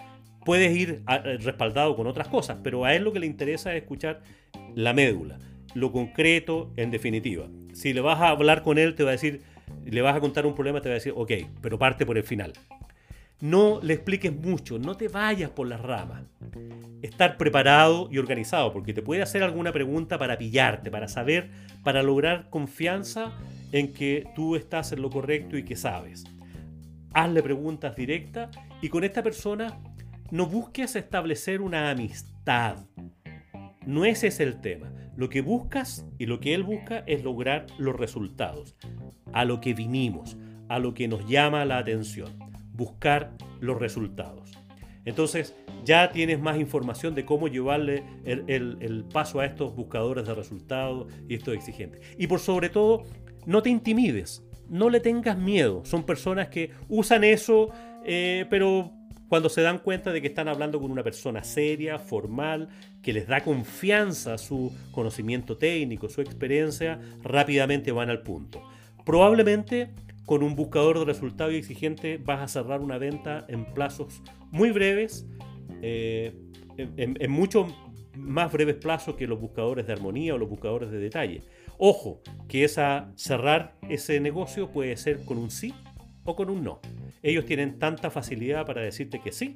Puedes 0.50 0.76
ir 0.76 1.04
eh, 1.08 1.38
respaldado 1.38 1.96
con 1.96 2.08
otras 2.08 2.28
cosas, 2.28 2.58
pero 2.64 2.84
a 2.84 2.96
él 2.96 3.04
lo 3.04 3.14
que 3.14 3.20
le 3.20 3.28
interesa 3.28 3.72
es 3.76 3.84
escuchar 3.84 4.24
la 4.74 4.94
médula, 4.94 5.38
lo 5.76 5.92
concreto 5.92 6.74
en 6.76 6.90
definitiva. 6.90 7.46
Si 7.74 7.94
le 7.94 8.02
vas 8.02 8.20
a 8.20 8.30
hablar 8.30 8.64
con 8.64 8.80
él, 8.80 8.96
te 8.96 9.04
va 9.04 9.10
a 9.10 9.12
decir, 9.12 9.44
le 9.86 10.02
vas 10.02 10.16
a 10.16 10.20
contar 10.20 10.48
un 10.48 10.56
problema, 10.56 10.82
te 10.82 10.90
va 10.90 10.94
a 10.94 10.98
decir, 10.98 11.14
ok, 11.16 11.32
pero 11.62 11.78
parte 11.78 12.04
por 12.04 12.18
el 12.18 12.24
final. 12.24 12.54
No 13.42 13.80
le 13.84 13.94
expliques 13.94 14.34
mucho, 14.36 14.80
no 14.80 14.98
te 14.98 15.08
vayas 15.08 15.52
por 15.52 15.68
las 15.68 15.82
ramas. 15.82 16.24
Estar 17.04 17.38
preparado 17.38 18.10
y 18.12 18.18
organizado, 18.18 18.74
porque 18.74 18.92
te 18.92 19.04
puede 19.04 19.22
hacer 19.22 19.44
alguna 19.44 19.72
pregunta 19.72 20.18
para 20.18 20.40
pillarte, 20.40 20.90
para 20.90 21.08
saber, 21.08 21.52
para 21.84 22.02
lograr 22.02 22.50
confianza 22.50 23.34
en 23.72 23.94
que 23.94 24.26
tú 24.36 24.56
estás 24.56 24.94
en 24.94 25.04
lo 25.04 25.12
correcto 25.12 25.60
y 25.60 25.64
que 25.64 25.76
sabes. 25.76 26.24
Hazle 27.14 27.44
preguntas 27.44 27.96
directas 27.96 28.50
y 28.82 28.90
con 28.90 29.04
esta 29.04 29.22
persona 29.22 29.78
no 30.32 30.46
busques 30.46 30.96
establecer 30.96 31.62
una 31.62 31.90
amistad. 31.90 32.78
No 33.86 34.06
ese 34.06 34.28
es 34.28 34.40
el 34.40 34.62
tema. 34.62 34.92
Lo 35.16 35.30
que 35.30 35.42
buscas 35.42 36.06
y 36.18 36.26
lo 36.26 36.40
que 36.40 36.54
él 36.54 36.64
busca 36.64 37.04
es 37.08 37.24
lograr 37.24 37.68
los 37.78 37.96
resultados, 37.96 38.76
a 39.34 39.46
lo 39.46 39.60
que 39.60 39.74
vinimos, 39.74 40.38
a 40.68 40.80
lo 40.80 40.94
que 40.94 41.08
nos 41.08 41.28
llama 41.28 41.66
la 41.66 41.78
atención 41.80 42.50
buscar 42.80 43.34
los 43.60 43.78
resultados. 43.78 44.58
Entonces 45.06 45.56
ya 45.84 46.12
tienes 46.12 46.40
más 46.40 46.58
información 46.58 47.14
de 47.14 47.26
cómo 47.26 47.48
llevarle 47.48 48.04
el, 48.26 49.06
paso 49.12 49.40
a 49.40 49.46
estos 49.46 49.76
buscadores 49.76 50.26
de 50.26 50.34
resultados 50.34 51.12
y 51.28 51.36
estos 51.36 51.56
exigentes. 51.56 52.02
Y 52.18 52.28
por 52.28 52.40
sobre 52.40 52.70
todo, 52.70 53.04
no 53.46 53.62
te 53.62 53.70
intimides, 53.70 54.44
no 54.70 54.90
le 54.90 55.00
tengas 55.00 55.38
miedo. 55.38 55.84
Son 55.84 56.06
personas 56.06 56.48
que 56.48 56.72
usan 56.88 57.24
eso, 57.24 57.70
eh, 58.06 58.46
pero 58.50 58.94
cuando 59.30 59.48
se 59.48 59.62
dan 59.62 59.78
cuenta 59.78 60.12
de 60.12 60.22
que 60.22 60.28
están 60.28 60.48
hablando 60.48 60.82
con 60.82 60.92
una 60.92 61.04
persona 61.04 61.44
seria, 61.44 62.00
formal, 62.00 62.70
que 63.02 63.14
les 63.14 63.28
da 63.28 63.42
confianza 63.42 64.38
su 64.38 64.76
conocimiento 64.92 65.56
técnico, 65.58 66.10
su 66.10 66.22
experiencia, 66.22 67.00
rápidamente 67.24 67.92
van 67.92 68.10
al 68.10 68.24
punto. 68.24 68.62
Probablemente 69.06 69.92
con 70.26 70.44
un 70.44 70.56
buscador 70.56 71.00
de 71.00 71.06
resultados 71.06 71.54
exigente 71.54 72.18
vas 72.18 72.42
a 72.42 72.48
cerrar 72.48 72.82
una 72.82 72.98
venta 72.98 73.46
en 73.48 73.66
plazos 73.74 74.22
muy 74.52 74.72
breves, 74.72 75.28
eh, 75.82 76.36
en, 76.78 77.16
en 77.20 77.32
mucho 77.32 77.68
más 78.16 78.52
breves 78.52 78.76
plazos 78.76 79.16
que 79.16 79.28
los 79.28 79.40
buscadores 79.40 79.88
de 79.88 79.94
armonía 79.94 80.36
o 80.36 80.38
los 80.38 80.50
buscadores 80.50 80.90
de 80.92 80.98
detalle. 80.98 81.44
Ojo, 81.78 82.22
que 82.48 82.64
esa, 82.64 83.12
cerrar 83.16 83.76
ese 83.90 84.20
negocio 84.20 84.70
puede 84.72 84.98
ser 84.98 85.24
con 85.24 85.38
un 85.38 85.52
sí 85.52 85.74
o 86.24 86.36
con 86.36 86.50
un 86.50 86.64
no. 86.64 86.80
Ellos 87.24 87.46
tienen 87.46 87.80
tanta 87.80 88.10
facilidad 88.10 88.66
para 88.66 88.82
decirte 88.82 89.20
que 89.20 89.32
sí 89.32 89.56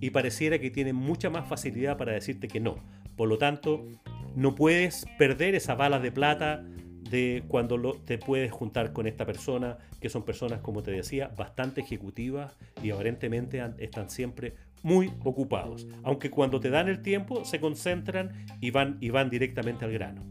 y 0.00 0.10
pareciera 0.10 0.58
que 0.58 0.70
tienen 0.70 0.96
mucha 0.96 1.30
más 1.30 1.48
facilidad 1.48 1.96
para 1.96 2.12
decirte 2.12 2.48
que 2.48 2.60
no. 2.60 2.76
Por 3.16 3.28
lo 3.28 3.38
tanto, 3.38 3.86
no 4.34 4.54
puedes 4.54 5.06
perder 5.18 5.54
esa 5.54 5.74
bala 5.74 6.00
de 6.00 6.10
plata 6.12 6.64
de 7.10 7.44
cuando 7.48 7.78
te 8.04 8.18
puedes 8.18 8.50
juntar 8.50 8.92
con 8.92 9.06
esta 9.06 9.24
persona, 9.24 9.78
que 10.00 10.08
son 10.08 10.24
personas, 10.24 10.60
como 10.60 10.82
te 10.82 10.90
decía, 10.90 11.28
bastante 11.36 11.82
ejecutivas 11.82 12.56
y 12.82 12.90
aparentemente 12.90 13.62
están 13.78 14.10
siempre 14.10 14.54
muy 14.82 15.12
ocupados. 15.22 15.86
Aunque 16.02 16.30
cuando 16.30 16.60
te 16.60 16.70
dan 16.70 16.88
el 16.88 17.02
tiempo 17.02 17.44
se 17.44 17.60
concentran 17.60 18.46
y 18.60 18.70
van, 18.70 18.98
y 19.00 19.10
van 19.10 19.30
directamente 19.30 19.84
al 19.84 19.92
grano. 19.92 20.22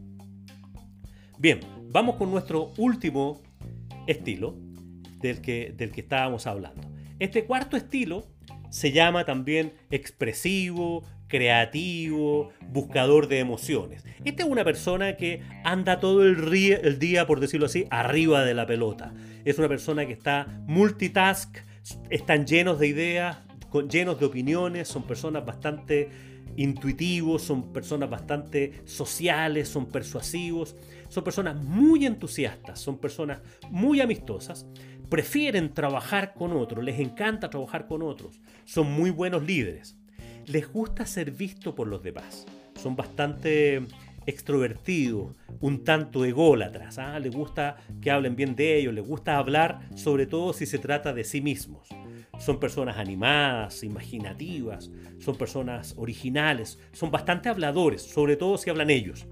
Bien, 1.38 1.60
vamos 1.90 2.16
con 2.16 2.30
nuestro 2.30 2.72
último 2.76 3.42
estilo, 4.06 4.56
del 5.24 5.40
que, 5.40 5.72
del 5.74 5.90
que 5.90 6.02
estábamos 6.02 6.46
hablando. 6.46 6.82
Este 7.18 7.44
cuarto 7.46 7.78
estilo 7.78 8.26
se 8.68 8.92
llama 8.92 9.24
también 9.24 9.72
expresivo, 9.90 11.02
creativo, 11.28 12.50
buscador 12.68 13.26
de 13.28 13.38
emociones. 13.38 14.04
Esta 14.24 14.42
es 14.42 14.48
una 14.48 14.64
persona 14.64 15.16
que 15.16 15.42
anda 15.64 15.98
todo 15.98 16.24
el, 16.24 16.52
el, 16.54 16.98
día, 16.98 17.26
por 17.26 17.40
decirlo 17.40 17.66
así, 17.66 17.86
arriba 17.88 18.44
de 18.44 18.52
la 18.52 18.66
pelota. 18.66 19.14
Es 19.46 19.58
una 19.58 19.68
persona 19.68 20.04
que 20.04 20.12
está 20.12 20.60
multitask, 20.66 21.56
están 22.10 22.46
llenos 22.46 22.78
de 22.78 22.88
ideas, 22.88 23.38
llenos 23.90 24.20
de 24.20 24.26
opiniones, 24.26 24.88
son 24.88 25.04
personas 25.04 25.46
bastante 25.46 26.10
intuitivos, 26.56 27.42
son 27.42 27.72
personas 27.72 28.10
bastante 28.10 28.82
sociales, 28.84 29.68
son 29.68 29.86
persuasivos, 29.86 30.76
son 31.08 31.24
personas 31.24 31.56
muy 31.56 32.06
entusiastas, 32.06 32.80
son 32.80 32.98
personas 32.98 33.40
muy 33.70 34.00
amistosas, 34.00 34.66
prefieren 35.08 35.72
trabajar 35.72 36.34
con 36.34 36.52
otros, 36.52 36.84
les 36.84 37.00
encanta 37.00 37.50
trabajar 37.50 37.86
con 37.86 38.02
otros, 38.02 38.40
son 38.64 38.90
muy 38.90 39.10
buenos 39.10 39.44
líderes, 39.44 39.96
les 40.46 40.70
gusta 40.70 41.06
ser 41.06 41.30
visto 41.30 41.74
por 41.74 41.86
los 41.86 42.02
demás, 42.02 42.46
son 42.80 42.96
bastante 42.96 43.82
extrovertidos, 44.26 45.34
un 45.60 45.84
tanto 45.84 46.24
ególatras, 46.24 46.98
¿ah? 46.98 47.18
les 47.18 47.34
gusta 47.34 47.76
que 48.00 48.10
hablen 48.10 48.36
bien 48.36 48.56
de 48.56 48.78
ellos, 48.78 48.94
les 48.94 49.06
gusta 49.06 49.36
hablar 49.36 49.80
sobre 49.94 50.26
todo 50.26 50.52
si 50.52 50.66
se 50.66 50.78
trata 50.78 51.12
de 51.12 51.24
sí 51.24 51.40
mismos. 51.40 51.88
Son 52.38 52.58
personas 52.58 52.96
animadas, 52.96 53.84
imaginativas, 53.84 54.90
son 55.20 55.36
personas 55.36 55.94
originales, 55.96 56.80
son 56.92 57.10
bastante 57.10 57.48
habladores, 57.48 58.02
sobre 58.02 58.36
todo 58.36 58.58
si 58.58 58.70
hablan 58.70 58.90
ellos. 58.90 59.26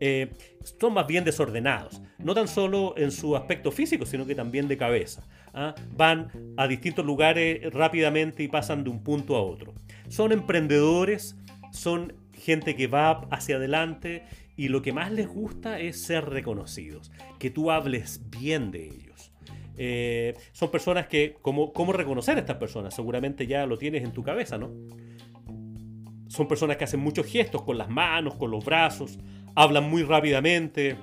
Eh, 0.00 0.30
son 0.78 0.92
más 0.94 1.06
bien 1.06 1.24
desordenados, 1.24 2.00
no 2.18 2.34
tan 2.34 2.46
solo 2.46 2.94
en 2.96 3.10
su 3.10 3.36
aspecto 3.36 3.70
físico, 3.72 4.06
sino 4.06 4.26
que 4.26 4.34
también 4.34 4.68
de 4.68 4.76
cabeza. 4.76 5.26
¿ah? 5.54 5.74
Van 5.96 6.30
a 6.56 6.68
distintos 6.68 7.04
lugares 7.04 7.72
rápidamente 7.72 8.42
y 8.42 8.48
pasan 8.48 8.84
de 8.84 8.90
un 8.90 9.02
punto 9.02 9.36
a 9.36 9.42
otro. 9.42 9.74
Son 10.08 10.32
emprendedores, 10.32 11.36
son 11.72 12.14
gente 12.32 12.76
que 12.76 12.86
va 12.86 13.26
hacia 13.30 13.56
adelante 13.56 14.24
y 14.56 14.68
lo 14.68 14.82
que 14.82 14.92
más 14.92 15.12
les 15.12 15.28
gusta 15.28 15.80
es 15.80 16.02
ser 16.02 16.28
reconocidos, 16.28 17.10
que 17.38 17.50
tú 17.50 17.70
hables 17.70 18.28
bien 18.30 18.70
de 18.70 18.86
ellos. 18.86 19.32
Eh, 19.76 20.34
son 20.52 20.70
personas 20.70 21.06
que, 21.06 21.36
¿cómo, 21.40 21.72
¿cómo 21.72 21.92
reconocer 21.92 22.36
a 22.36 22.40
estas 22.40 22.56
personas? 22.56 22.94
Seguramente 22.94 23.46
ya 23.46 23.64
lo 23.66 23.78
tienes 23.78 24.02
en 24.02 24.12
tu 24.12 24.24
cabeza, 24.24 24.58
¿no? 24.58 24.70
Son 26.26 26.48
personas 26.48 26.76
que 26.76 26.84
hacen 26.84 27.00
muchos 27.00 27.26
gestos 27.26 27.62
con 27.62 27.78
las 27.78 27.88
manos, 27.88 28.34
con 28.34 28.50
los 28.50 28.64
brazos, 28.64 29.18
hablan 29.54 29.88
muy 29.88 30.02
rápidamente, 30.02 30.96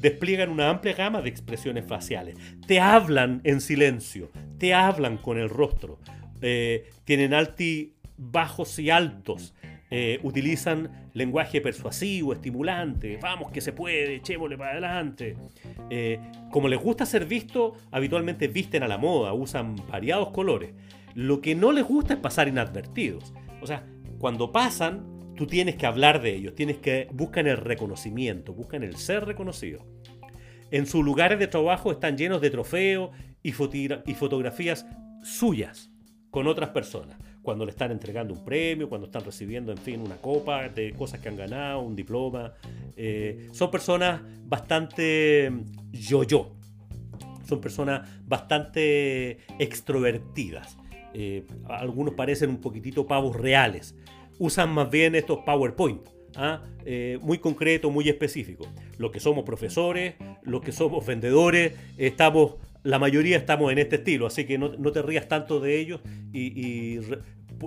despliegan 0.00 0.50
una 0.50 0.70
amplia 0.70 0.94
gama 0.94 1.22
de 1.22 1.28
expresiones 1.28 1.86
faciales, 1.86 2.36
te 2.66 2.80
hablan 2.80 3.40
en 3.44 3.60
silencio, 3.60 4.30
te 4.58 4.74
hablan 4.74 5.16
con 5.16 5.38
el 5.38 5.48
rostro, 5.48 5.98
eh, 6.40 6.90
tienen 7.04 7.34
alti, 7.34 7.94
bajos 8.16 8.78
y 8.78 8.90
altos, 8.90 9.54
eh, 9.90 10.20
utilizan 10.22 11.08
lenguaje 11.14 11.62
persuasivo, 11.62 12.34
estimulante, 12.34 13.18
vamos 13.22 13.50
que 13.50 13.62
se 13.62 13.72
puede, 13.72 14.16
echémosle 14.16 14.58
para 14.58 14.72
adelante. 14.72 15.36
Eh, 15.88 16.20
como 16.50 16.68
les 16.68 16.78
gusta 16.78 17.06
ser 17.06 17.24
visto, 17.24 17.74
habitualmente 17.90 18.48
visten 18.48 18.82
a 18.82 18.88
la 18.88 18.98
moda, 18.98 19.32
usan 19.32 19.76
variados 19.90 20.30
colores. 20.30 20.74
Lo 21.14 21.40
que 21.40 21.54
no 21.54 21.72
les 21.72 21.84
gusta 21.84 22.14
es 22.14 22.20
pasar 22.20 22.48
inadvertidos. 22.48 23.32
O 23.62 23.66
sea, 23.66 23.86
cuando 24.18 24.52
pasan, 24.52 25.17
tú 25.38 25.46
tienes 25.46 25.76
que 25.76 25.86
hablar 25.86 26.20
de 26.20 26.34
ellos, 26.34 26.54
tienes 26.56 26.78
que 26.78 27.08
buscan 27.12 27.46
el 27.46 27.56
reconocimiento, 27.56 28.52
buscan 28.52 28.82
el 28.82 28.96
ser 28.96 29.24
reconocido. 29.24 29.86
En 30.72 30.84
sus 30.84 31.04
lugares 31.04 31.38
de 31.38 31.46
trabajo 31.46 31.92
están 31.92 32.18
llenos 32.18 32.40
de 32.40 32.50
trofeos 32.50 33.10
y, 33.42 33.52
fotografías 33.52 34.84
suyas 35.22 35.90
con 36.30 36.48
otras 36.48 36.70
personas. 36.70 37.16
Cuando 37.40 37.64
le 37.64 37.70
están 37.70 37.92
entregando 37.92 38.34
un 38.34 38.44
premio, 38.44 38.88
cuando 38.88 39.06
están 39.06 39.24
recibiendo, 39.24 39.70
en 39.70 39.78
fin, 39.78 40.00
una 40.00 40.16
copa 40.16 40.68
de 40.68 40.92
cosas 40.92 41.20
que 41.20 41.28
han 41.28 41.36
ganado, 41.36 41.80
un 41.80 41.94
diploma. 41.94 42.52
Eh, 42.96 43.48
son 43.52 43.70
personas 43.70 44.20
bastante 44.44 45.50
yo-yo. 45.92 46.56
Son 47.48 47.60
personas 47.60 48.06
bastante 48.26 49.38
extrovertidas. 49.58 50.76
Eh, 51.14 51.46
algunos 51.68 52.14
parecen 52.14 52.50
un 52.50 52.60
poquitito 52.60 53.06
pavos 53.06 53.36
reales 53.36 53.94
usan 54.38 54.70
más 54.70 54.90
bien 54.90 55.14
estos 55.14 55.40
PowerPoint. 55.44 56.00
¿ah? 56.36 56.62
Eh, 56.84 57.18
muy 57.20 57.38
concreto, 57.38 57.90
muy 57.90 58.08
específico. 58.08 58.66
Los 58.96 59.10
que 59.10 59.20
somos 59.20 59.44
profesores, 59.44 60.14
los 60.42 60.62
que 60.62 60.72
somos 60.72 61.04
vendedores, 61.06 61.74
estamos, 61.96 62.54
la 62.82 62.98
mayoría 62.98 63.36
estamos 63.36 63.70
en 63.72 63.78
este 63.78 63.96
estilo, 63.96 64.26
así 64.26 64.44
que 64.44 64.58
no, 64.58 64.70
te 64.70 65.02
rías 65.02 65.28
tanto 65.28 65.60
de 65.60 65.78
ellos 65.78 66.00
y, 66.32 66.98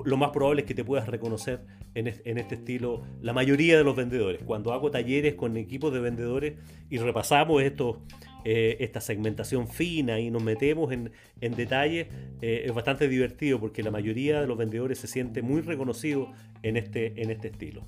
lo 0.06 0.16
más 0.16 0.30
probable 0.30 0.62
es 0.62 0.68
que 0.68 0.74
te 0.74 0.86
puedas 0.86 1.10
reconocer 1.10 1.66
en, 1.96 2.08
este 2.08 2.56
estilo 2.56 3.04
la 3.22 3.34
mayoría 3.34 3.78
de 3.78 3.84
los 3.84 3.94
vendedores. 3.94 4.42
Cuando 4.46 4.72
hago 4.72 4.90
talleres 4.90 5.36
con 5.36 5.58
equipos 5.58 5.92
de 5.92 6.00
vendedores 6.00 6.54
y 6.90 6.98
repasamos 6.98 7.62
estos, 7.62 7.98
eh, 8.44 8.78
esta 8.80 9.02
segmentación 9.02 9.68
fina 9.68 10.20
y 10.20 10.32
nos 10.32 10.44
metemos 10.44 10.92
en, 10.92 11.12
en 11.40 11.56
detalle, 11.56 12.08
eh, 12.42 12.64
es 12.66 12.74
bastante 12.74 13.08
divertido 13.08 13.60
porque 13.60 13.84
la 13.84 13.92
mayoría 13.92 14.42
de 14.42 14.48
los 14.48 14.58
vendedores 14.58 15.00
se 15.00 15.08
siente 15.08 15.42
muy 15.42 15.62
reconocido 15.62 16.32
en 16.64 16.78
este, 16.78 17.22
en 17.22 17.30
este 17.30 17.50
estilo. 17.50 17.86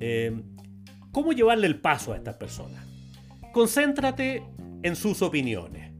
Eh, 0.00 0.32
¿Cómo 1.10 1.32
llevarle 1.32 1.66
el 1.66 1.80
paso 1.80 2.12
a 2.12 2.16
estas 2.16 2.36
personas? 2.36 2.86
Concéntrate 3.52 4.42
en 4.82 4.96
sus 4.96 5.22
opiniones. 5.22 5.92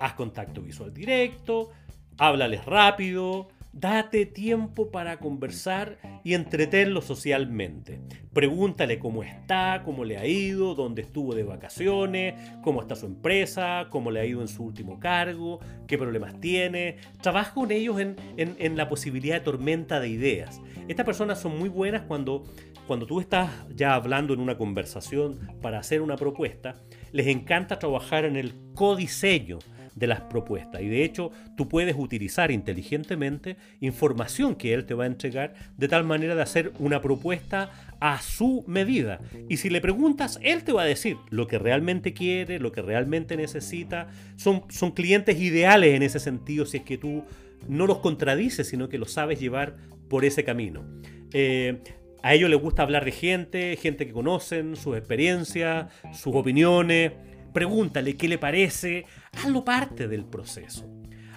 Haz 0.00 0.14
contacto 0.14 0.62
visual 0.62 0.92
directo, 0.92 1.70
háblales 2.18 2.64
rápido, 2.64 3.48
Date 3.78 4.24
tiempo 4.24 4.90
para 4.90 5.18
conversar 5.18 5.98
y 6.24 6.32
entretenerlo 6.32 7.02
socialmente. 7.02 8.00
Pregúntale 8.32 8.98
cómo 8.98 9.22
está, 9.22 9.82
cómo 9.84 10.02
le 10.06 10.16
ha 10.16 10.26
ido, 10.26 10.74
dónde 10.74 11.02
estuvo 11.02 11.34
de 11.34 11.42
vacaciones, 11.42 12.34
cómo 12.62 12.80
está 12.80 12.96
su 12.96 13.04
empresa, 13.04 13.88
cómo 13.90 14.10
le 14.10 14.20
ha 14.20 14.24
ido 14.24 14.40
en 14.40 14.48
su 14.48 14.64
último 14.64 14.98
cargo, 14.98 15.60
qué 15.86 15.98
problemas 15.98 16.40
tiene. 16.40 16.96
Trabaja 17.20 17.52
con 17.52 17.70
ellos 17.70 18.00
en, 18.00 18.76
la 18.78 18.88
posibilidad 18.88 19.34
de 19.34 19.40
tormenta 19.42 20.00
de 20.00 20.08
ideas. 20.08 20.58
Estas 20.88 21.04
personas 21.04 21.38
son 21.38 21.58
muy 21.58 21.68
buenas 21.68 22.00
cuando, 22.00 22.44
cuando 22.86 23.04
tú 23.04 23.20
estás 23.20 23.50
ya 23.74 23.94
hablando 23.94 24.32
en 24.32 24.40
una 24.40 24.56
conversación 24.56 25.38
para 25.60 25.80
hacer 25.80 26.00
una 26.00 26.16
propuesta. 26.16 26.76
Les 27.12 27.26
encanta 27.26 27.78
trabajar 27.78 28.24
en 28.24 28.36
el 28.36 28.54
codiseño 28.72 29.58
de 29.96 30.06
las 30.06 30.20
propuestas. 30.20 30.82
Y 30.82 30.88
de 30.88 31.02
hecho, 31.02 31.32
tú 31.56 31.68
puedes 31.68 31.96
utilizar 31.98 32.52
inteligentemente 32.52 33.56
información 33.80 34.54
que 34.54 34.74
él 34.74 34.84
te 34.84 34.94
va 34.94 35.04
a 35.04 35.08
entregar 35.08 35.54
de 35.76 35.88
tal 35.88 36.04
manera 36.04 36.36
de 36.36 36.42
hacer 36.42 36.72
una 36.78 37.00
propuesta 37.00 37.70
a 37.98 38.20
su 38.20 38.62
medida. 38.68 39.18
Y 39.48 39.56
si 39.56 39.70
le 39.70 39.80
preguntas, 39.80 40.38
él 40.42 40.62
te 40.62 40.72
va 40.72 40.82
a 40.82 40.86
decir 40.86 41.16
lo 41.30 41.48
que 41.48 41.58
realmente 41.58 42.12
quiere, 42.12 42.60
lo 42.60 42.72
que 42.72 42.82
realmente 42.82 43.36
necesita. 43.36 44.08
Son, 44.36 44.64
son 44.68 44.92
clientes 44.92 45.40
ideales 45.40 45.94
en 45.94 46.02
ese 46.02 46.20
sentido 46.20 46.66
si 46.66 46.76
es 46.76 46.82
que 46.84 46.98
tú 46.98 47.24
no 47.66 47.86
los 47.86 47.98
contradices, 47.98 48.68
sino 48.68 48.90
que 48.90 48.98
los 48.98 49.12
sabes 49.12 49.40
llevar 49.40 49.76
por 50.08 50.26
ese 50.26 50.44
camino. 50.44 50.84
Eh, 51.32 51.78
a 52.22 52.34
ellos 52.34 52.50
les 52.50 52.60
gusta 52.60 52.82
hablar 52.82 53.04
de 53.06 53.12
gente, 53.12 53.76
gente 53.76 54.06
que 54.06 54.12
conocen, 54.12 54.76
sus 54.76 54.96
experiencias, 54.96 55.86
sus 56.12 56.34
opiniones 56.34 57.12
pregúntale 57.56 58.18
qué 58.18 58.28
le 58.28 58.36
parece, 58.36 59.06
hazlo 59.32 59.64
parte 59.64 60.08
del 60.08 60.24
proceso. 60.24 60.88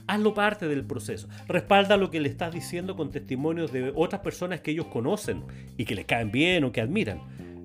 Hazlo 0.07 0.33
parte 0.33 0.67
del 0.67 0.85
proceso. 0.85 1.27
Respalda 1.47 1.95
lo 1.95 2.09
que 2.09 2.19
le 2.19 2.29
estás 2.29 2.53
diciendo 2.53 2.95
con 2.95 3.11
testimonios 3.11 3.71
de 3.71 3.91
otras 3.95 4.21
personas 4.21 4.61
que 4.61 4.71
ellos 4.71 4.87
conocen 4.87 5.43
y 5.77 5.85
que 5.85 5.95
les 5.95 6.05
caen 6.05 6.31
bien 6.31 6.63
o 6.63 6.71
que 6.71 6.81
admiran. 6.81 7.21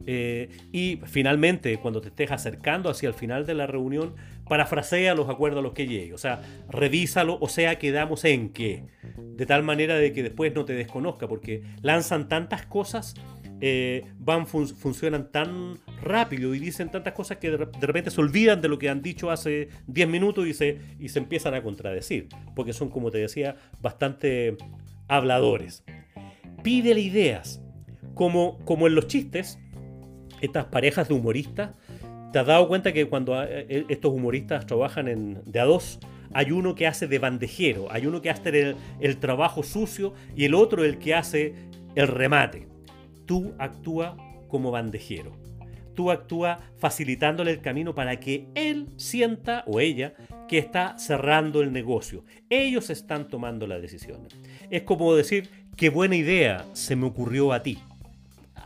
Eh, 0.07 0.51
y 0.73 1.01
finalmente, 1.07 1.79
cuando 1.79 2.01
te 2.01 2.09
estés 2.09 2.31
acercando 2.31 2.91
hacia 2.91 3.09
el 3.09 3.15
final 3.15 3.47
de 3.47 3.55
la 3.55 3.67
reunión, 3.67 4.15
parafrasea 4.49 5.15
los 5.15 5.29
acuerdos 5.29 5.61
a 5.61 5.63
los 5.63 5.73
que 5.73 5.87
llegue. 5.87 6.13
O 6.13 6.19
sea, 6.19 6.43
revísalo, 6.69 7.39
o 7.41 7.49
sea, 7.49 7.79
quedamos 7.79 8.25
en 8.25 8.51
qué. 8.51 8.85
De 9.17 9.47
tal 9.47 9.63
manera 9.63 9.97
de 9.97 10.13
que 10.13 10.23
después 10.23 10.55
no 10.55 10.65
te 10.65 10.75
desconozca, 10.75 11.27
porque 11.29 11.63
lanzan 11.83 12.29
tantas 12.29 12.67
cosas, 12.67 13.15
eh, 13.61 14.03
van 14.19 14.47
funcionan 14.47 15.31
tan 15.31 15.79
rápido 16.03 16.55
y 16.55 16.59
dicen 16.59 16.91
tantas 16.91 17.15
cosas 17.15 17.39
que 17.39 17.51
de, 17.51 17.57
repente 17.57 18.11
se 18.11 18.21
olvidan 18.21 18.61
de 18.61 18.69
lo 18.69 18.79
que 18.79 18.89
han 18.89 19.03
dicho 19.03 19.31
hace 19.31 19.69
10 19.87 20.09
minutos 20.09 20.47
y 20.47 20.55
se, 20.55 20.79
y 20.99 21.09
se 21.09 21.19
empiezan 21.19 21.55
a 21.55 21.63
contradecir, 21.63 22.29
porque 22.55 22.73
son, 22.73 22.91
como 22.91 23.11
te 23.11 23.19
decía, 23.19 23.57
bastante 23.81 24.57
habladores. 25.09 25.85
Pídele 26.63 27.01
ideas. 27.01 27.61
Como, 28.15 28.59
como 28.65 28.87
en 28.87 28.95
los 28.95 29.09
chistes, 29.09 29.59
estas 30.41 30.67
parejas 30.67 31.09
de 31.09 31.15
humoristas, 31.15 31.71
¿te 32.33 32.39
has 32.39 32.47
dado 32.47 32.69
cuenta 32.69 32.93
que 32.93 33.07
cuando 33.07 33.43
eh, 33.43 33.67
eh, 33.69 33.85
estos 33.89 34.13
humoristas 34.13 34.67
trabajan 34.67 35.09
en, 35.09 35.41
de 35.45 35.61
a 35.61 35.65
dos, 35.65 35.99
hay 36.33 36.51
uno 36.51 36.75
que 36.75 36.87
hace 36.87 37.07
de 37.07 37.19
bandejero, 37.19 37.87
hay 37.91 38.07
uno 38.07 38.21
que 38.21 38.31
hace 38.31 38.77
el, 39.01 39.17
trabajo 39.19 39.63
sucio 39.63 40.15
y 40.37 40.45
el 40.45 40.55
otro 40.55 40.85
el 40.85 40.99
que 40.99 41.15
hace 41.15 41.55
el 41.95 42.09
remate? 42.09 42.67
Tú 43.27 43.55
actúa 43.59 44.17
como 44.49 44.71
bandejero. 44.71 45.33
Tú 45.95 46.11
actúa 46.11 46.59
facilitándole 46.77 47.53
el 47.53 47.61
camino 47.61 47.95
para 47.95 48.19
que 48.19 48.49
él 48.55 48.89
sienta 48.97 49.63
o 49.67 49.79
ella 49.81 50.15
que 50.49 50.59
está 50.59 50.99
cerrando 50.99 51.63
el 51.63 51.73
negocio. 51.73 52.25
Ellos 52.51 52.91
están 52.91 53.29
tomando 53.29 53.67
las 53.67 53.81
decisiones. 53.81 54.37
Es 54.71 54.83
como 54.83 55.15
decir, 55.15 55.49
qué 55.77 55.91
buena 55.91 56.17
idea 56.17 56.65
se 56.73 56.97
me 56.97 57.07
ocurrió 57.07 57.53
a 57.53 57.63
ti 57.63 57.79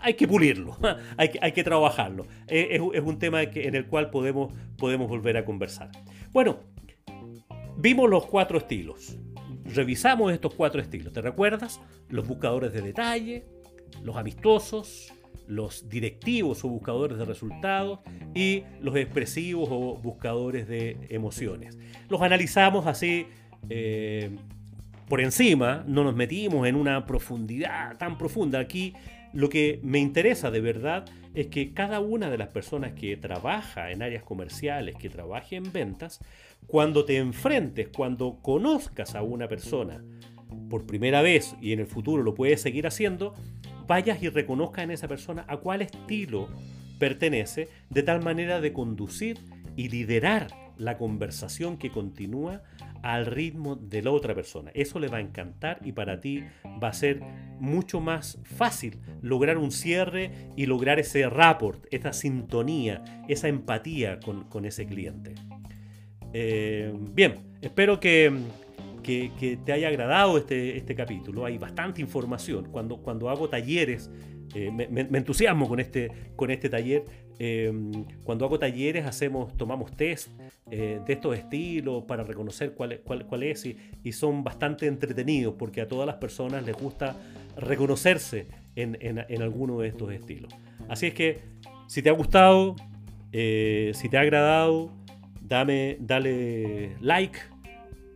hay 0.02 0.14
que 0.14 0.28
pulirlo, 0.28 0.76
hay 1.16 1.52
que, 1.52 1.64
trabajarlo. 1.64 2.26
Es, 2.46 2.80
un 2.80 3.18
tema 3.18 3.42
en 3.42 3.74
el 3.74 3.86
cual 3.86 4.10
podemos, 4.10 4.52
podemos 4.76 5.08
volver 5.08 5.36
a 5.36 5.44
conversar. 5.44 5.90
Bueno, 6.32 6.60
vimos 7.76 8.08
los 8.08 8.26
cuatro 8.26 8.58
estilos. 8.58 9.16
Revisamos 9.64 10.32
estos 10.32 10.54
cuatro 10.54 10.80
estilos. 10.80 11.12
¿Te 11.12 11.20
recuerdas? 11.20 11.80
Los 12.08 12.26
buscadores 12.26 12.72
de 12.72 12.80
detalle, 12.80 13.44
los 14.02 14.16
amistosos, 14.16 15.12
los 15.46 15.88
directivos 15.88 16.64
o 16.64 16.68
buscadores 16.68 17.18
de 17.18 17.24
resultados 17.24 18.00
y 18.34 18.64
los 18.80 18.94
expresivos 18.96 19.68
o 19.70 19.96
buscadores 19.96 20.68
de 20.68 20.98
emociones. 21.08 21.78
Los 22.08 22.20
analizamos 22.20 22.86
así 22.86 23.26
eh, 23.70 24.30
por 25.08 25.22
encima, 25.22 25.84
no 25.86 26.04
nos 26.04 26.14
metimos 26.14 26.66
en 26.68 26.76
una 26.76 27.06
profundidad 27.06 27.96
tan 27.96 28.18
profunda. 28.18 28.58
Aquí 28.58 28.92
lo 29.32 29.48
que 29.48 29.80
me 29.82 29.98
interesa 29.98 30.50
de 30.50 30.60
verdad 30.60 31.06
es 31.34 31.46
que 31.46 31.72
cada 31.72 32.00
una 32.00 32.30
de 32.30 32.36
las 32.36 32.48
personas 32.48 32.92
que 32.92 33.16
trabaja 33.16 33.90
en 33.90 34.02
áreas 34.02 34.22
comerciales, 34.22 34.96
que 34.96 35.08
trabaje 35.08 35.56
en 35.56 35.72
ventas, 35.72 36.20
cuando 36.66 37.06
te 37.06 37.16
enfrentes, 37.16 37.88
cuando 37.88 38.38
conozcas 38.42 39.14
a 39.14 39.22
una 39.22 39.48
persona 39.48 40.04
por 40.68 40.86
primera 40.86 41.22
vez 41.22 41.54
y 41.60 41.72
en 41.72 41.80
el 41.80 41.86
futuro 41.86 42.22
lo 42.22 42.34
puedes 42.34 42.60
seguir 42.60 42.86
haciendo, 42.86 43.34
vayas 43.88 44.22
y 44.22 44.28
reconozcas 44.28 44.84
en 44.84 44.92
esa 44.92 45.08
persona 45.08 45.44
a 45.48 45.56
cuál 45.56 45.82
estilo 45.82 46.48
pertenece, 47.00 47.68
de 47.90 48.02
tal 48.02 48.22
manera 48.22 48.60
de 48.60 48.72
conducir 48.72 49.38
y 49.76 49.88
liderar 49.88 50.48
la 50.76 50.96
conversación 50.96 51.76
que 51.78 51.90
continúa 51.90 52.62
al 53.02 53.26
ritmo 53.26 53.76
de 53.76 54.02
la 54.02 54.10
otra 54.10 54.34
persona. 54.34 54.70
Eso 54.74 54.98
le 54.98 55.08
va 55.08 55.18
a 55.18 55.20
encantar 55.20 55.80
y 55.84 55.92
para 55.92 56.20
ti 56.20 56.44
va 56.82 56.88
a 56.88 56.92
ser 56.92 57.20
mucho 57.58 58.00
más 58.00 58.38
fácil 58.44 58.98
lograr 59.22 59.56
un 59.58 59.70
cierre 59.70 60.30
y 60.56 60.66
lograr 60.66 60.98
ese 60.98 61.28
rapport, 61.28 61.86
esa 61.90 62.12
sintonía, 62.12 63.24
esa 63.28 63.48
empatía 63.48 64.20
con, 64.20 64.64
ese 64.64 64.86
cliente. 64.86 65.34
Eh, 66.32 66.92
bien, 67.12 67.34
espero 67.62 68.00
que, 68.00 68.32
te 69.64 69.72
haya 69.72 69.88
agradado 69.88 70.38
este, 70.38 70.76
este 70.76 70.94
capítulo. 70.94 71.44
Hay 71.44 71.58
bastante 71.58 72.00
información. 72.00 72.68
Cuando, 72.70 72.98
cuando 72.98 73.30
hago 73.30 73.48
talleres 73.48 74.10
eh, 74.54 74.70
me, 74.70 75.18
entusiasmo 75.18 75.68
con 75.68 75.80
este, 75.80 76.10
con 76.36 76.50
este 76.50 76.68
taller. 76.68 77.04
Eh, 77.38 77.72
cuando 78.24 78.44
hago 78.44 78.58
talleres 78.58 79.06
hacemos, 79.06 79.56
tomamos 79.56 79.96
test 79.96 80.28
eh, 80.70 81.00
de 81.06 81.12
estos 81.12 81.36
estilos 81.36 82.04
para 82.04 82.24
reconocer 82.24 82.72
cuál, 82.72 83.00
cuál, 83.04 83.26
cuál 83.26 83.42
es 83.42 83.66
y, 83.66 83.76
son 84.12 84.42
bastante 84.42 84.86
entretenidos 84.86 85.54
porque 85.58 85.80
a 85.80 85.86
todas 85.86 86.06
las 86.06 86.16
personas 86.16 86.64
les 86.64 86.74
gusta 86.74 87.14
reconocerse 87.56 88.48
en, 88.74 88.96
en, 89.00 89.42
alguno 89.42 89.80
de 89.80 89.88
estos 89.88 90.12
estilos. 90.12 90.52
Así 90.88 91.06
es 91.06 91.14
que 91.14 91.40
si 91.86 92.02
te 92.02 92.08
ha 92.08 92.12
gustado, 92.12 92.74
si 93.30 94.08
te 94.10 94.16
ha 94.16 94.20
agradado, 94.20 94.90
dame, 95.42 95.98
dale 96.00 96.96
like, 97.00 97.38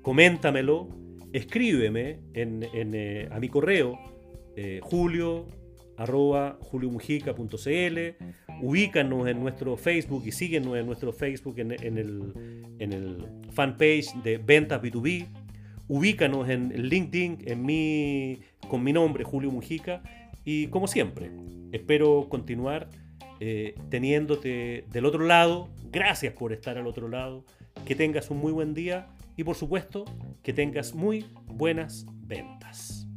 coméntamelo, 0.02 0.88
escríbeme 1.32 2.20
en, 2.34 3.32
a 3.32 3.38
mi 3.38 3.48
correo 3.48 3.98
julio 4.82 5.46
arroba 5.96 6.58
juliomujica.cl, 6.60 7.98
ubícanos 8.60 9.28
en 9.28 9.40
nuestro 9.40 9.76
Facebook 9.76 10.22
y 10.26 10.32
síguenos 10.32 10.76
en 10.76 10.86
nuestro 10.86 11.12
Facebook 11.12 11.58
en, 11.58 11.72
el, 11.98 13.26
fanpage 13.52 14.14
de 14.22 14.38
Ventas 14.38 14.82
B2B, 14.82 15.28
ubícanos 15.88 16.48
en 16.48 16.88
LinkedIn 16.88 17.38
en 17.46 18.38
con 18.68 18.82
mi 18.82 18.92
nombre, 18.92 19.24
Julio 19.24 19.50
Mujica, 19.50 20.02
y 20.44 20.68
como 20.68 20.88
siempre, 20.88 21.30
espero 21.72 22.26
continuar 22.28 22.88
eh, 23.40 23.74
teniéndote 23.90 24.86
del 24.90 25.04
otro 25.04 25.24
lado, 25.24 25.68
gracias 25.90 26.32
por 26.34 26.52
estar 26.52 26.78
al 26.78 26.86
otro 26.86 27.08
lado, 27.08 27.44
que 27.84 27.94
tengas 27.94 28.30
un 28.30 28.38
muy 28.38 28.52
buen 28.52 28.74
día 28.74 29.08
y 29.42 29.44
por 29.44 29.56
supuesto 29.56 30.04
que 30.40 30.52
tengas 30.52 30.94
muy 30.94 31.26
buenas 31.46 32.06
ventas. 32.20 33.08